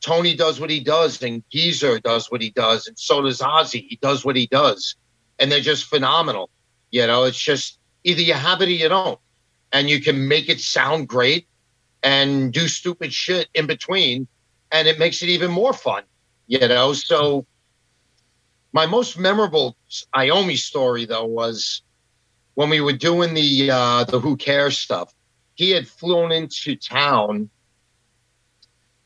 [0.00, 3.86] Tony does what he does, and Geezer does what he does, and so does Ozzy.
[3.88, 4.96] He does what he does,
[5.38, 6.50] and they're just phenomenal.
[6.90, 9.18] You know, it's just either you have it or you don't,
[9.72, 11.46] and you can make it sound great
[12.02, 14.28] and do stupid shit in between,
[14.70, 16.02] and it makes it even more fun.
[16.46, 17.46] You know, so
[18.72, 19.76] my most memorable
[20.14, 21.82] Iommi story though was
[22.54, 25.12] when we were doing the uh, the Who Cares stuff.
[25.56, 27.48] He had flown into town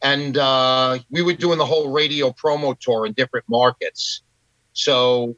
[0.02, 4.22] and uh, we were doing the whole radio promo tour in different markets.
[4.72, 5.36] So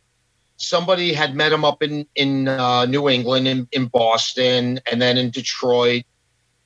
[0.56, 5.16] somebody had met him up in in uh, New England, in, in Boston, and then
[5.16, 6.04] in Detroit.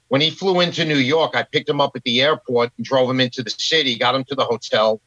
[0.09, 3.09] When he flew into New York, I picked him up at the airport and drove
[3.09, 3.97] him into the city.
[3.97, 5.01] Got him to the hotel.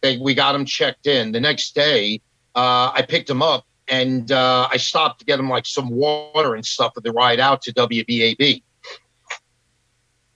[0.00, 1.32] They, we got him checked in.
[1.32, 2.20] The next day,
[2.54, 6.54] uh, I picked him up and uh, I stopped to get him like some water
[6.54, 8.62] and stuff for the ride out to WBAB.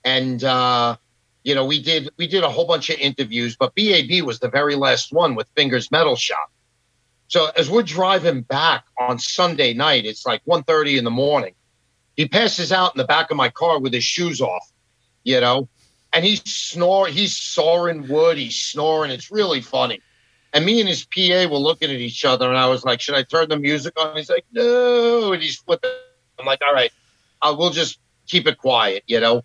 [0.03, 0.97] And uh,
[1.43, 4.49] you know, we did we did a whole bunch of interviews, but BAB was the
[4.49, 6.51] very last one with Fingers Metal Shop.
[7.27, 11.53] So as we're driving back on Sunday night, it's like 1.30 in the morning.
[12.15, 14.67] He passes out in the back of my car with his shoes off,
[15.23, 15.69] you know,
[16.11, 19.11] and he's snoring, he's sawing wood, he's snoring.
[19.11, 20.01] It's really funny.
[20.53, 23.15] And me and his PA were looking at each other, and I was like, "Should
[23.15, 25.91] I turn the music on?" He's like, "No," and he's flipping.
[26.39, 26.91] I'm like, "All right,
[27.41, 29.43] uh, we'll just keep it quiet," you know.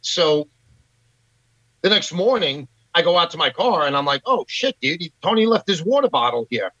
[0.00, 0.48] So
[1.82, 5.12] the next morning, I go out to my car, and I'm like, "Oh shit, dude!
[5.22, 6.72] Tony left his water bottle here."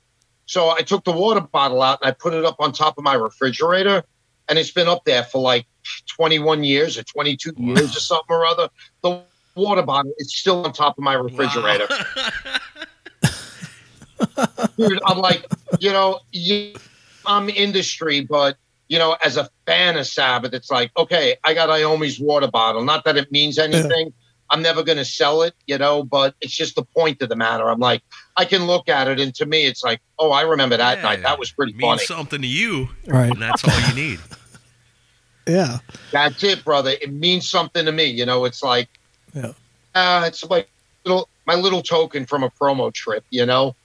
[0.46, 3.04] So I took the water bottle out and I put it up on top of
[3.04, 4.04] my refrigerator,
[4.48, 5.66] and it's been up there for like
[6.06, 8.68] 21 years or 22 years or something or other.
[9.02, 9.22] The
[9.54, 11.88] water bottle is still on top of my refrigerator.
[14.78, 15.46] dude, I'm like,
[15.78, 16.74] you know, you,
[17.24, 18.56] I'm industry, but
[18.88, 22.82] you know, as a fan of Sabbath, it's like, okay, I got Iommi's water bottle.
[22.84, 24.12] Not that it means anything.
[24.48, 27.34] I'm never going to sell it, you know, but it's just the point of the
[27.34, 27.68] matter.
[27.68, 28.02] I'm like,
[28.36, 31.02] I can look at it, and to me, it's like, oh, I remember that Yeah,
[31.02, 31.22] night.
[31.22, 32.04] That was pretty means funny.
[32.06, 33.32] something to you, Right.
[33.32, 34.20] and that's all you need.
[35.48, 35.78] Yeah.
[36.10, 36.90] That's it, brother.
[37.00, 38.06] It means something to me.
[38.06, 38.88] You know, it's like,
[39.32, 39.52] Yeah.
[39.94, 40.68] uh, it's like
[41.04, 43.24] little my little token from a promo trip.
[43.30, 43.76] You know,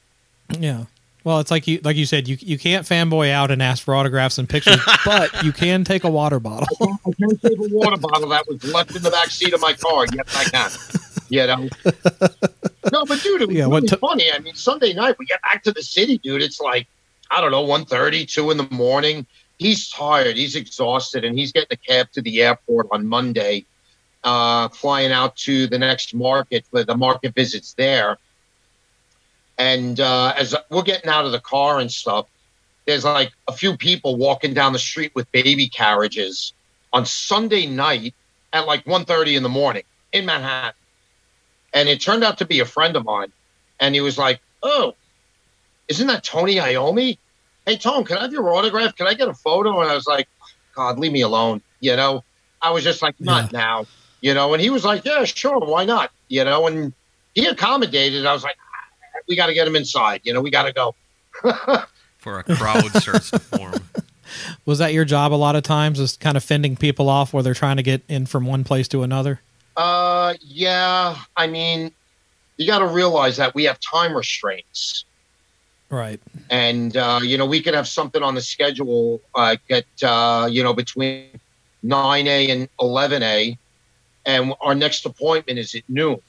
[0.59, 0.85] Yeah.
[1.23, 3.93] Well, it's like you like you said, you you can't fanboy out and ask for
[3.93, 6.67] autographs and pictures, but you can take a water bottle.
[6.81, 9.73] I can take a water bottle that was left in the back seat of my
[9.73, 10.05] car.
[10.13, 10.71] Yes, I can.
[11.29, 11.69] You know.
[12.91, 14.31] No, but dude, it was Yeah, really t- funny.
[14.33, 16.41] I mean, Sunday night we get back to the city, dude.
[16.41, 16.87] It's like
[17.29, 19.25] I don't know, 1.30, 2 in the morning.
[19.57, 20.35] He's tired.
[20.35, 23.65] He's exhausted, and he's getting a cab to the airport on Monday,
[24.23, 28.17] uh, flying out to the next market for the market visits there.
[29.61, 32.25] And uh, as we're getting out of the car and stuff,
[32.87, 36.53] there's like a few people walking down the street with baby carriages
[36.91, 38.15] on Sunday night
[38.53, 39.83] at like 1.30 in the morning
[40.13, 40.73] in Manhattan.
[41.75, 43.31] And it turned out to be a friend of mine.
[43.79, 44.95] And he was like, oh,
[45.89, 47.19] isn't that Tony Iommi?
[47.67, 48.95] Hey, Tone, can I have your autograph?
[48.95, 49.79] Can I get a photo?
[49.81, 50.27] And I was like,
[50.73, 51.61] God, leave me alone.
[51.81, 52.23] You know,
[52.63, 53.85] I was just like, not now.
[54.21, 55.59] You know, and he was like, yeah, sure.
[55.59, 56.09] Why not?
[56.29, 56.93] You know, and
[57.35, 58.25] he accommodated.
[58.25, 58.57] I was like,
[59.27, 60.21] we got to get him inside.
[60.23, 60.95] You know, we got to go.
[62.17, 63.73] For a crowd starts to form.
[64.65, 65.99] Was that your job a lot of times?
[65.99, 68.87] Is kind of fending people off where they're trying to get in from one place
[68.89, 69.41] to another?
[69.75, 71.17] Uh, yeah.
[71.35, 71.91] I mean,
[72.57, 75.05] you got to realize that we have time restraints.
[75.89, 76.21] Right.
[76.49, 80.63] And, uh, you know, we could have something on the schedule uh, at, uh, you
[80.63, 81.27] know, between
[81.83, 83.57] 9A and 11A.
[84.25, 86.21] And our next appointment is at noon.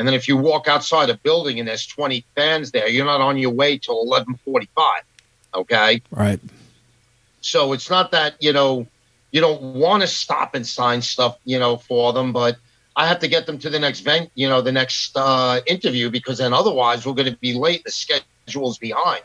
[0.00, 3.20] And then if you walk outside a building and there's 20 fans there, you're not
[3.20, 5.02] on your way till 1145.
[5.52, 6.00] Okay.
[6.10, 6.40] Right.
[7.42, 8.86] So it's not that, you know,
[9.30, 12.56] you don't want to stop and sign stuff, you know, for them, but
[12.96, 16.08] I have to get them to the next vent, you know, the next uh, interview
[16.08, 17.84] because then otherwise we're going to be late.
[17.84, 19.22] The schedule's behind.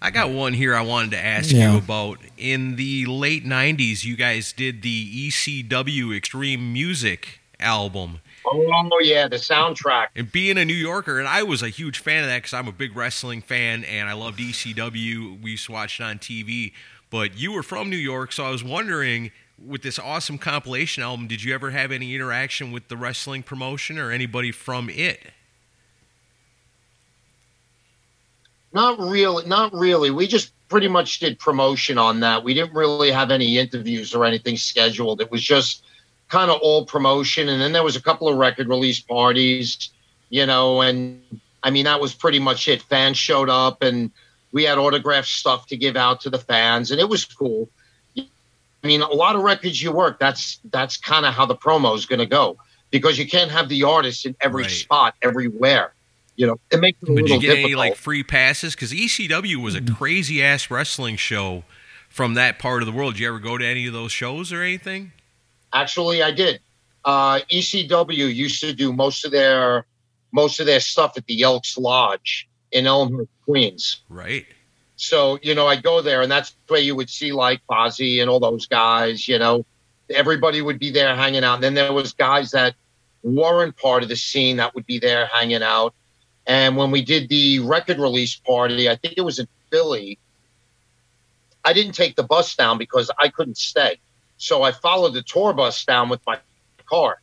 [0.00, 1.72] I got one here I wanted to ask yeah.
[1.72, 2.18] you about.
[2.38, 8.20] In the late 90s, you guys did the ECW Extreme Music album.
[8.44, 10.08] Oh, yeah, the soundtrack.
[10.16, 12.68] And being a New Yorker, and I was a huge fan of that because I'm
[12.68, 15.40] a big wrestling fan and I loved ECW.
[15.42, 16.72] We used to watch it on TV.
[17.10, 19.30] But you were from New York, so I was wondering
[19.64, 23.98] with this awesome compilation album, did you ever have any interaction with the wrestling promotion
[23.98, 25.20] or anybody from it?
[28.72, 29.46] Not really.
[29.46, 30.10] Not really.
[30.10, 32.42] We just pretty much did promotion on that.
[32.42, 35.20] We didn't really have any interviews or anything scheduled.
[35.20, 35.84] It was just
[36.32, 39.90] kind of all promotion, and then there was a couple of record release parties,
[40.30, 41.22] you know, and
[41.62, 42.80] I mean that was pretty much it.
[42.80, 44.10] Fans showed up, and
[44.50, 47.68] we had autograph stuff to give out to the fans, and it was cool.
[48.16, 51.94] I mean, a lot of records you work, that's that's kind of how the promo
[51.94, 52.56] is going to go
[52.90, 54.72] because you can't have the artist in every right.
[54.72, 55.92] spot everywhere.
[56.36, 57.72] You know, it makes it a but little did you get difficult.
[57.72, 58.74] any like free passes?
[58.74, 59.94] Because ECW was a mm.
[59.94, 61.64] crazy ass wrestling show
[62.08, 63.14] from that part of the world.
[63.14, 65.12] Did you ever go to any of those shows or anything?
[65.72, 66.60] Actually, I did.
[67.04, 69.86] Uh, ECW used to do most of their
[70.32, 74.02] most of their stuff at the Elks Lodge in Elmhurst, Queens.
[74.08, 74.46] Right.
[74.96, 78.30] So, you know, I'd go there and that's where you would see like Fozzy and
[78.30, 79.66] all those guys, you know,
[80.08, 81.56] everybody would be there hanging out.
[81.56, 82.74] And then there was guys that
[83.22, 85.94] weren't part of the scene that would be there hanging out.
[86.46, 90.18] And when we did the record release party, I think it was in Philly,
[91.64, 93.98] I didn't take the bus down because I couldn't stay.
[94.42, 96.38] So I followed the tour bus down with my
[96.86, 97.20] car.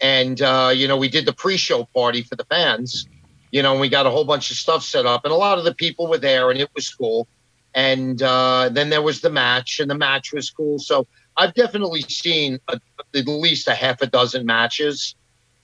[0.00, 3.08] And, uh, you know, we did the pre show party for the fans
[3.50, 5.64] you know, we got a whole bunch of stuff set up, and a lot of
[5.64, 7.26] the people were there, and it was cool.
[7.74, 10.78] And uh, then there was the match, and the match was cool.
[10.78, 11.06] So
[11.36, 12.80] I've definitely seen a,
[13.14, 15.14] at least a half a dozen matches,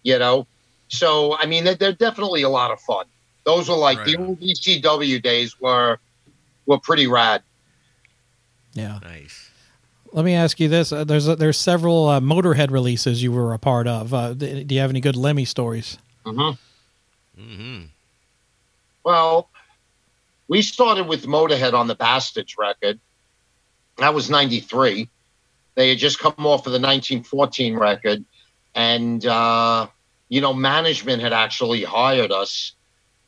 [0.02, 0.46] you know.
[0.88, 3.06] So I mean, they're, they're definitely a lot of fun.
[3.44, 4.06] Those are like right.
[4.06, 5.98] the old ECW days were
[6.66, 7.42] were pretty rad.
[8.72, 9.50] Yeah, nice.
[10.14, 13.52] Let me ask you this: uh, There's uh, there's several uh, Motorhead releases you were
[13.52, 14.14] a part of.
[14.14, 15.98] Uh, do you have any good Lemmy stories?
[16.24, 17.42] Mm-hmm.
[17.42, 17.82] Mm-hmm.
[19.02, 19.50] Well,
[20.46, 23.00] we started with Motorhead on the Bastards record.
[23.98, 25.08] That was 93.
[25.74, 28.24] They had just come off of the 1914 record.
[28.76, 29.88] And, uh,
[30.28, 32.72] you know, management had actually hired us.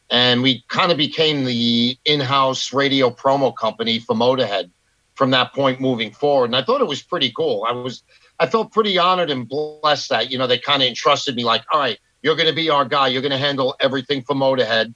[0.08, 4.70] And we kind of became the in house radio promo company for Motorhead
[5.16, 6.46] from that point moving forward.
[6.46, 7.66] And I thought it was pretty cool.
[7.68, 8.02] I was,
[8.38, 11.64] I felt pretty honored and blessed that, you know, they kind of entrusted me like,
[11.72, 13.08] all right, you're going to be our guy.
[13.08, 14.94] You're going to handle everything for Motorhead.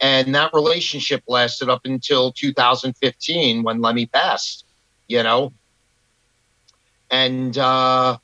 [0.00, 4.64] And that relationship lasted up until 2015 when Lemmy passed,
[5.06, 5.52] you know?
[7.10, 8.18] And, uh,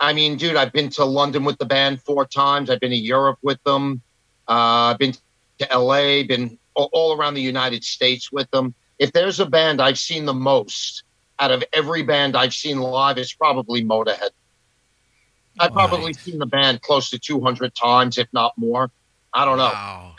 [0.00, 2.68] I mean, dude, I've been to London with the band four times.
[2.68, 4.02] I've been to Europe with them.
[4.48, 5.14] Uh, I've been
[5.58, 8.74] to LA, been all around the United States with them.
[8.98, 11.04] If there's a band I've seen the most
[11.38, 14.30] out of every band I've seen live, it's probably Motorhead.
[15.58, 18.90] I've probably seen the band close to 200 times, if not more.
[19.32, 19.64] I don't know.
[19.64, 20.14] Wow.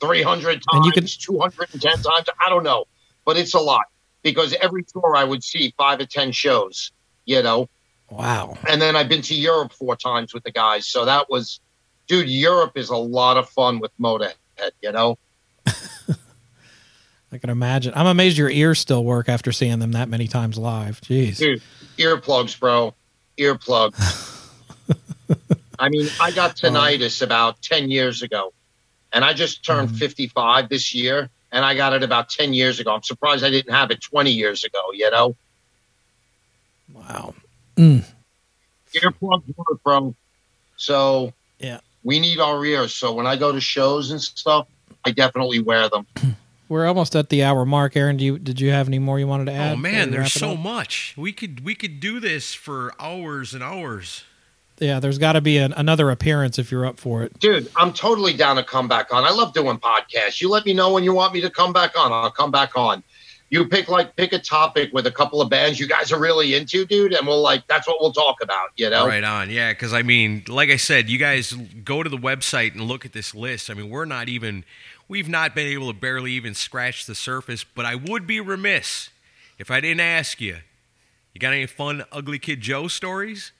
[0.00, 1.06] 300 times, and you can...
[1.06, 2.28] 210 times.
[2.44, 2.86] I don't know.
[3.24, 3.84] But it's a lot
[4.22, 6.92] because every tour I would see five or 10 shows,
[7.24, 7.68] you know.
[8.10, 8.58] Wow.
[8.68, 10.86] And then I've been to Europe four times with the guys.
[10.86, 11.60] So that was,
[12.06, 14.34] dude, Europe is a lot of fun with Motorhead,
[14.82, 15.18] you know.
[17.34, 17.92] I can imagine.
[17.96, 21.00] I'm amazed your ears still work after seeing them that many times live.
[21.00, 21.38] Jeez.
[21.38, 21.60] Dude,
[21.98, 22.94] earplugs, bro.
[23.36, 24.40] Earplugs.
[25.80, 26.68] I mean, I got oh.
[26.68, 28.52] tinnitus about 10 years ago,
[29.12, 29.98] and I just turned mm-hmm.
[29.98, 32.94] 55 this year, and I got it about 10 years ago.
[32.94, 35.34] I'm surprised I didn't have it 20 years ago, you know?
[36.92, 37.34] Wow.
[37.76, 38.04] Mm.
[38.94, 40.14] Earplugs work, bro.
[40.76, 42.94] So, yeah, we need our ears.
[42.94, 44.68] So, when I go to shows and stuff,
[45.04, 46.06] I definitely wear them.
[46.68, 48.16] We're almost at the hour mark, Aaron.
[48.16, 49.72] Do you did you have any more you wanted to add?
[49.72, 51.14] Oh man, there's so much.
[51.16, 54.24] We could we could do this for hours and hours
[54.78, 57.38] yeah, there's got to be an, another appearance if you're up for it.
[57.38, 59.24] Dude, I'm totally down to come back on.
[59.24, 60.40] I love doing podcasts.
[60.40, 62.12] You let me know when you want me to come back on.
[62.12, 63.02] I'll come back on.
[63.50, 66.54] you pick like pick a topic with a couple of bands you guys are really
[66.54, 69.06] into, dude, and we'll like that's what we'll talk about, you know?
[69.06, 69.72] Right on, yeah.
[69.72, 71.52] Because I mean, like I said, you guys
[71.84, 73.70] go to the website and look at this list.
[73.70, 74.64] I mean, we're not even,
[75.08, 77.64] we've not been able to barely even scratch the surface.
[77.64, 79.10] But I would be remiss
[79.58, 80.58] if I didn't ask you.
[81.32, 83.52] You got any fun Ugly Kid Joe stories?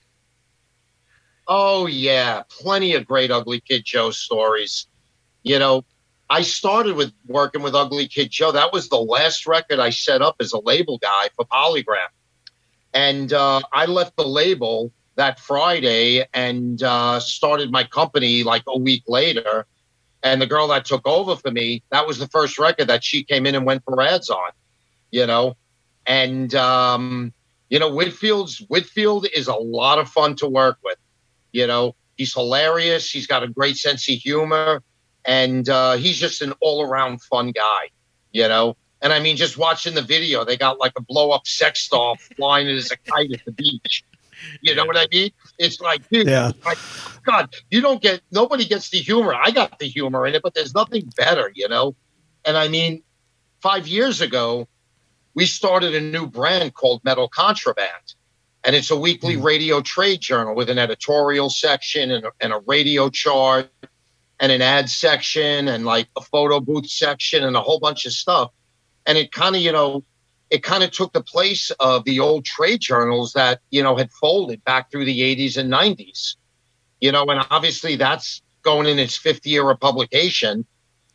[1.46, 4.86] Oh yeah, plenty of great Ugly Kid Joe stories.
[5.42, 5.84] You know,
[6.30, 8.52] I started with working with Ugly Kid Joe.
[8.52, 12.08] That was the last record I set up as a label guy for Polygram.
[12.94, 18.78] And uh, I left the label that Friday and uh, started my company like a
[18.78, 19.66] week later.
[20.24, 23.22] And the girl that took over for me, that was the first record that she
[23.22, 24.50] came in and went for ads on,
[25.10, 25.56] you know.
[26.06, 27.32] And um,
[27.68, 30.98] you know, Whitfield's Whitfield is a lot of fun to work with.
[31.52, 33.10] You know, he's hilarious.
[33.10, 34.82] He's got a great sense of humor
[35.24, 37.90] and uh, he's just an all-around fun guy,
[38.32, 38.76] you know.
[39.00, 42.68] And I mean, just watching the video, they got like a blow-up sex doll flying
[42.68, 44.04] as a kite at the beach.
[44.60, 45.30] You know what I mean?
[45.58, 46.52] It's like, dude, yeah.
[46.64, 46.78] Like,
[47.24, 49.34] God, you don't get nobody gets the humor.
[49.34, 51.94] I got the humor in it, but there's nothing better, you know.
[52.44, 53.02] And I mean,
[53.60, 54.68] five years ago,
[55.34, 58.14] we started a new brand called Metal Contraband,
[58.62, 59.42] and it's a weekly mm.
[59.42, 63.70] radio trade journal with an editorial section and a, and a radio chart
[64.40, 68.12] and an ad section and like a photo booth section and a whole bunch of
[68.12, 68.50] stuff.
[69.06, 70.04] And it kind of, you know,
[70.54, 74.08] it kind of took the place of the old trade journals that, you know, had
[74.12, 76.36] folded back through the 80s and 90s.
[77.00, 80.64] You know, and obviously that's going in its fifth year of publication.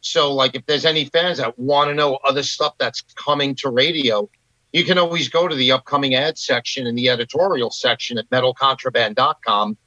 [0.01, 3.69] So, like, if there's any fans that want to know other stuff that's coming to
[3.69, 4.29] radio,
[4.73, 9.77] you can always go to the upcoming ad section in the editorial section at metalcontraband.com,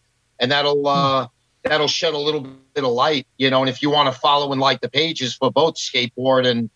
[0.41, 1.29] and that'll uh,
[1.63, 2.41] that'll shed a little
[2.75, 3.61] bit of light, you know.
[3.61, 6.71] And if you want to follow and like the pages for both skateboard and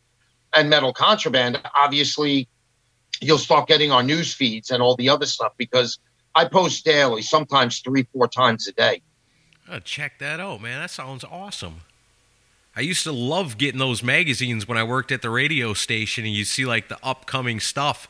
[0.55, 2.49] and metal contraband, obviously
[3.21, 5.99] you'll start getting our news feeds and all the other stuff because
[6.35, 9.03] I post daily, sometimes three, four times a day.
[9.69, 10.81] Oh, check that out, man.
[10.81, 11.81] That sounds awesome.
[12.77, 16.35] I used to love getting those magazines when I worked at the radio station and
[16.35, 18.07] you see like the upcoming stuff.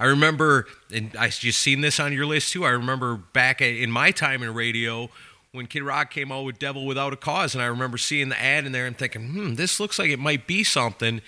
[0.00, 2.64] I remember, and I just seen this on your list too.
[2.64, 5.08] I remember back in my time in radio
[5.52, 8.40] when Kid Rock came out with Devil Without a Cause, and I remember seeing the
[8.40, 11.20] ad in there and thinking, hmm, this looks like it might be something,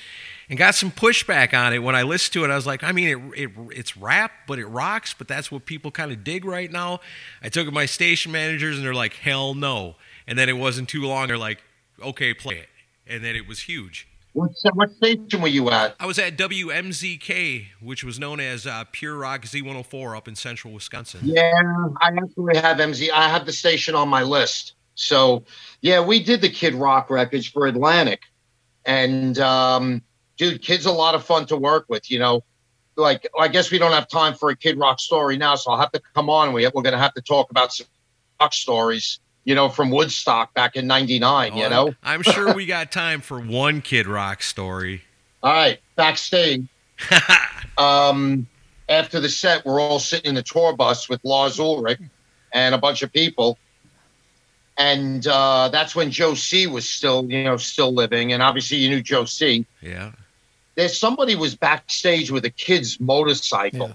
[0.51, 2.51] and got some pushback on it when I listened to it.
[2.51, 5.65] I was like, I mean, it, it it's rap, but it rocks, but that's what
[5.65, 7.01] people kind of dig right now.
[7.41, 9.95] I took it to my station managers, and they're like, hell no.
[10.27, 11.29] And then it wasn't too long.
[11.29, 11.63] They're like,
[12.03, 12.69] okay, play it,
[13.07, 14.09] and then it was huge.
[14.33, 15.95] What, what station were you at?
[15.99, 20.73] I was at WMZK, which was known as uh, Pure Rock Z104 up in central
[20.73, 21.21] Wisconsin.
[21.25, 21.53] Yeah,
[22.01, 23.11] I actually have MZ.
[23.11, 24.75] I have the station on my list.
[24.95, 25.45] So,
[25.81, 28.21] yeah, we did the Kid Rock records for Atlantic.
[28.85, 30.03] And, um,
[30.41, 32.43] dude, Kid's a lot of fun to work with, you know.
[32.97, 35.79] Like, I guess we don't have time for a Kid Rock story now, so I'll
[35.79, 36.53] have to come on.
[36.53, 37.87] We, we're going to have to talk about some
[38.41, 41.53] rock stories you know, from Woodstock back in '99.
[41.53, 45.03] Oh, you know, I'm sure we got time for one Kid Rock story.
[45.43, 46.67] All right, backstage.
[47.79, 48.47] um,
[48.89, 52.01] after the set, we're all sitting in the tour bus with Lars Ulrich
[52.53, 53.59] and a bunch of people,
[54.77, 58.91] and uh, that's when Joe C was still, you know, still living, and obviously you
[58.91, 59.65] knew Joe C.
[59.81, 60.13] Yeah.
[60.81, 63.95] There's somebody was backstage with a kid's motorcycle, yeah.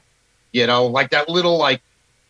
[0.51, 1.81] you know, like that little like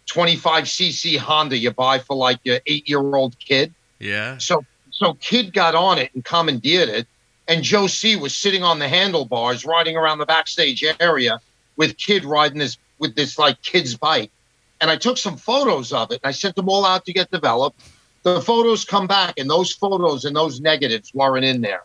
[0.08, 3.74] 25cc Honda you buy for like your eight year old kid.
[4.00, 4.38] Yeah.
[4.38, 7.06] So so kid got on it and commandeered it,
[7.50, 11.42] and Joe C was sitting on the handlebars, riding around the backstage area
[11.76, 14.32] with kid riding this with this like kid's bike.
[14.80, 17.30] And I took some photos of it and I sent them all out to get
[17.30, 17.82] developed.
[18.24, 21.84] The photos come back, and those photos and those negatives weren't in there.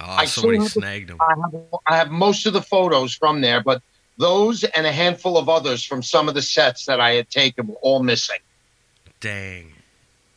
[0.00, 1.18] Oh, I somebody snagged them.
[1.20, 3.82] I have, I have most of the photos from there, but
[4.16, 7.66] those and a handful of others from some of the sets that I had taken
[7.66, 8.38] were all missing.
[9.20, 9.72] Dang.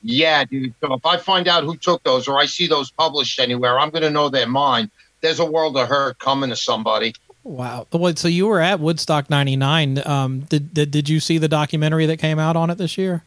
[0.03, 0.73] Yeah, dude.
[0.81, 3.89] So if I find out who took those or I see those published anywhere, I'm
[3.89, 4.89] going to know they're mine.
[5.21, 7.13] There's a world of hurt coming to somebody.
[7.43, 7.87] Wow.
[8.15, 10.05] So you were at Woodstock 99.
[10.07, 13.23] Um, did, did, did you see the documentary that came out on it this year?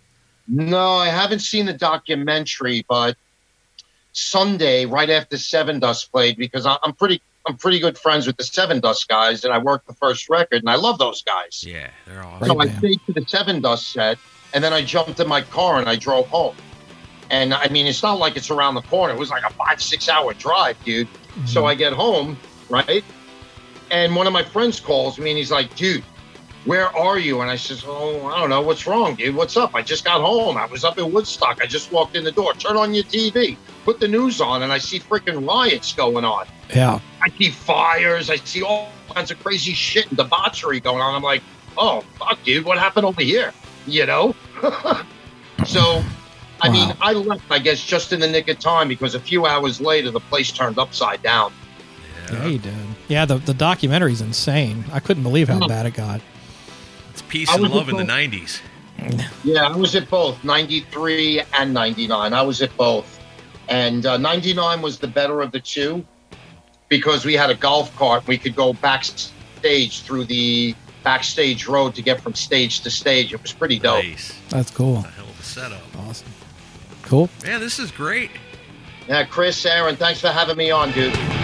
[0.46, 3.16] No, I haven't seen the documentary, but
[4.14, 9.06] Sunday, right after Sevendust played, because I'm pretty I'm pretty good friends with the Sevendust
[9.08, 11.62] guys, and I worked the first record, and I love those guys.
[11.66, 12.48] Yeah, they're awesome.
[12.48, 14.18] So I stayed to the Sevendust set,
[14.54, 16.56] and then I jumped in my car and I drove home.
[17.30, 19.12] And I mean, it's not like it's around the corner.
[19.12, 21.08] It was like a five, six hour drive, dude.
[21.08, 21.46] Mm-hmm.
[21.46, 22.38] So I get home,
[22.68, 23.04] right?
[23.90, 26.04] And one of my friends calls me and he's like, dude,
[26.64, 27.40] where are you?
[27.40, 28.62] And I says, oh, I don't know.
[28.62, 29.34] What's wrong, dude?
[29.34, 29.74] What's up?
[29.74, 30.56] I just got home.
[30.56, 31.60] I was up in Woodstock.
[31.60, 32.54] I just walked in the door.
[32.54, 33.56] Turn on your TV.
[33.84, 36.46] Put the news on, and I see freaking riots going on.
[36.74, 37.00] Yeah.
[37.22, 38.30] I see fires.
[38.30, 41.14] I see all kinds of crazy shit and debauchery going on.
[41.14, 41.42] I'm like,
[41.76, 43.52] oh fuck, dude, what happened over here?
[43.86, 44.34] You know.
[45.66, 46.02] so,
[46.62, 49.44] I mean, I left, I guess, just in the nick of time because a few
[49.44, 51.52] hours later the place turned upside down.
[52.32, 52.74] Yeah, you did.
[53.08, 54.84] Yeah, the the documentary's insane.
[54.92, 56.22] I couldn't believe how bad it got.
[57.10, 58.60] It's peace I and was love in the 90s.
[59.44, 62.32] Yeah, I was at both 93 and 99.
[62.32, 63.13] I was at both.
[63.68, 66.04] And uh, 99 was the better of the two
[66.88, 68.26] because we had a golf cart.
[68.26, 73.32] We could go backstage through the backstage road to get from stage to stage.
[73.32, 74.04] It was pretty dope.
[74.04, 74.38] Nice.
[74.48, 74.98] That's cool.
[74.98, 75.82] A hell of a setup.
[75.98, 76.28] Awesome.
[77.02, 77.28] Cool.
[77.44, 78.30] Yeah, this is great.
[79.08, 81.43] Yeah, Chris, Aaron, thanks for having me on, dude.